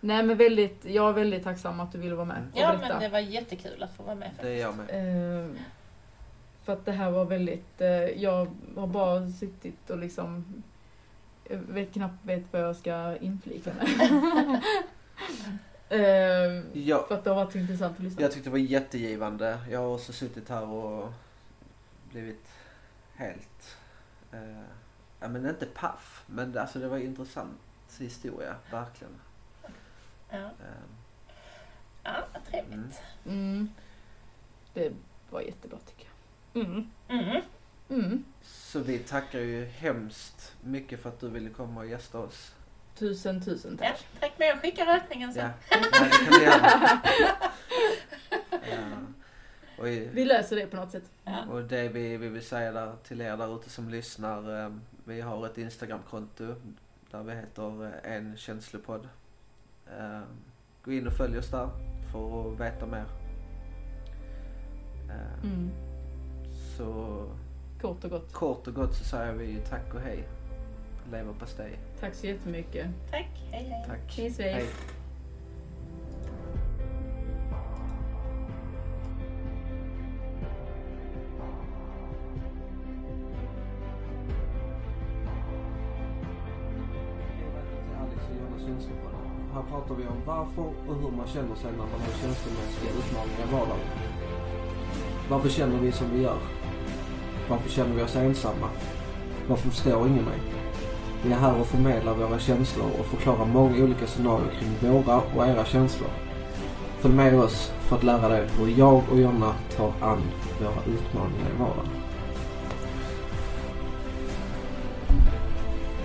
[0.00, 2.50] Nej men väldigt, jag är väldigt tacksam att du ville vara med Mm.
[2.54, 2.88] Ja, berätta.
[2.88, 4.86] men det var jättekul att få vara med Det är jag med.
[4.88, 5.50] Eh,
[6.64, 7.88] för att det här var väldigt, eh,
[8.22, 10.62] jag har bara suttit och liksom,
[11.50, 13.88] jag vet knappt vet vad jag ska inflika med.
[15.88, 18.22] eh, Ja, för att det har varit intressant att lyssna.
[18.22, 19.58] jag tyckte det var jättegivande.
[19.70, 21.12] Jag har också suttit här och
[22.12, 22.48] blivit
[23.14, 23.76] helt,
[24.32, 24.62] eh,
[25.20, 27.60] ja men inte paff, men alltså det var en intressant
[27.98, 29.20] historia, verkligen.
[30.30, 30.50] Ja, Eh,
[32.02, 33.02] ja vad trevligt.
[33.26, 33.70] Mm.
[34.74, 34.92] Det
[35.30, 36.08] var jättebra tycker
[36.52, 36.64] jag.
[36.64, 36.90] Mm.
[37.08, 37.42] Mm.
[37.88, 38.24] Mm.
[38.42, 42.54] Så vi tackar ju hemskt mycket för att du ville komma och gästa oss.
[42.94, 44.06] Tusen, tusen Ja, tack.
[44.20, 45.50] tack med och skicka räkningen sen.
[45.70, 47.00] Ja, ja det kan vi göra.
[49.88, 51.10] I- Vi löser det på något sätt.
[51.24, 51.44] Ja.
[51.50, 54.64] och det vi, vi vill säga där, till er där ute som lyssnar.
[54.64, 54.70] eh,
[55.04, 56.54] Vi har ett Instagramkonto
[57.10, 59.08] där vi heter eh, En känslopodd.
[59.98, 60.20] Eh,
[60.84, 61.68] Gå in och följ oss där
[62.12, 63.04] för att veta mer.
[65.10, 65.70] Eh, Mm.
[66.76, 67.26] Så
[67.80, 68.32] Kort och gott.
[68.32, 70.28] kort och gott så säger vi tack och hej.
[71.12, 71.78] Leverpastej.
[72.00, 72.86] Tack så jättemycket.
[73.10, 73.84] Tack, hej hej.
[73.86, 74.18] Tack.
[74.38, 74.66] Hej.
[90.26, 93.86] Varför och hur man känner sig när man har känslomässiga utmaningar i vardagen.
[95.30, 96.38] Varför känner vi som vi gör?
[97.48, 98.68] Varför känner vi oss ensamma?
[99.48, 100.38] Varför förstår ingen mig?
[101.24, 105.46] Vi är här och förmedlar våra känslor och förklarar många olika scenarier kring våra och
[105.46, 106.10] era känslor.
[106.98, 110.22] Följ med oss för att lära dig hur jag och Jonna tar an
[110.60, 111.88] våra utmaningar i vardagen.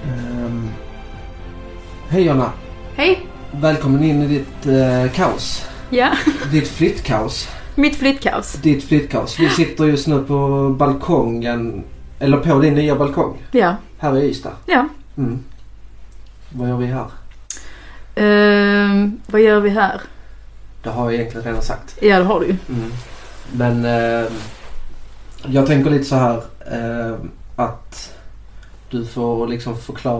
[0.03, 0.69] Ehm.
[2.09, 2.51] Hej Jonna!
[2.95, 3.26] Hej!
[3.51, 5.65] Välkommen in i ditt eh, kaos.
[5.89, 6.09] Ja,
[6.51, 7.47] Ditt flyttkaos.
[7.75, 8.53] mitt flyttkaos.
[8.53, 9.39] Ditt flyttkaos.
[9.39, 11.83] Vi sitter just nu på balkongen,
[12.19, 14.51] eller på din nya balkong Ja, här i Ystad.
[14.65, 14.87] ja.
[15.17, 15.39] Mm.
[16.49, 17.05] Vad gör vi här?
[18.15, 20.01] Ehm, vad gör vi här?
[20.83, 21.97] Det har jag egentligen redan sagt.
[22.01, 22.55] Ja, det har du ju.
[22.69, 22.91] Mm.
[23.51, 24.31] Men eh,
[25.45, 26.35] jag tänker lite så här
[26.71, 27.15] eh,
[27.55, 28.13] att
[28.89, 30.15] du får liksom förklara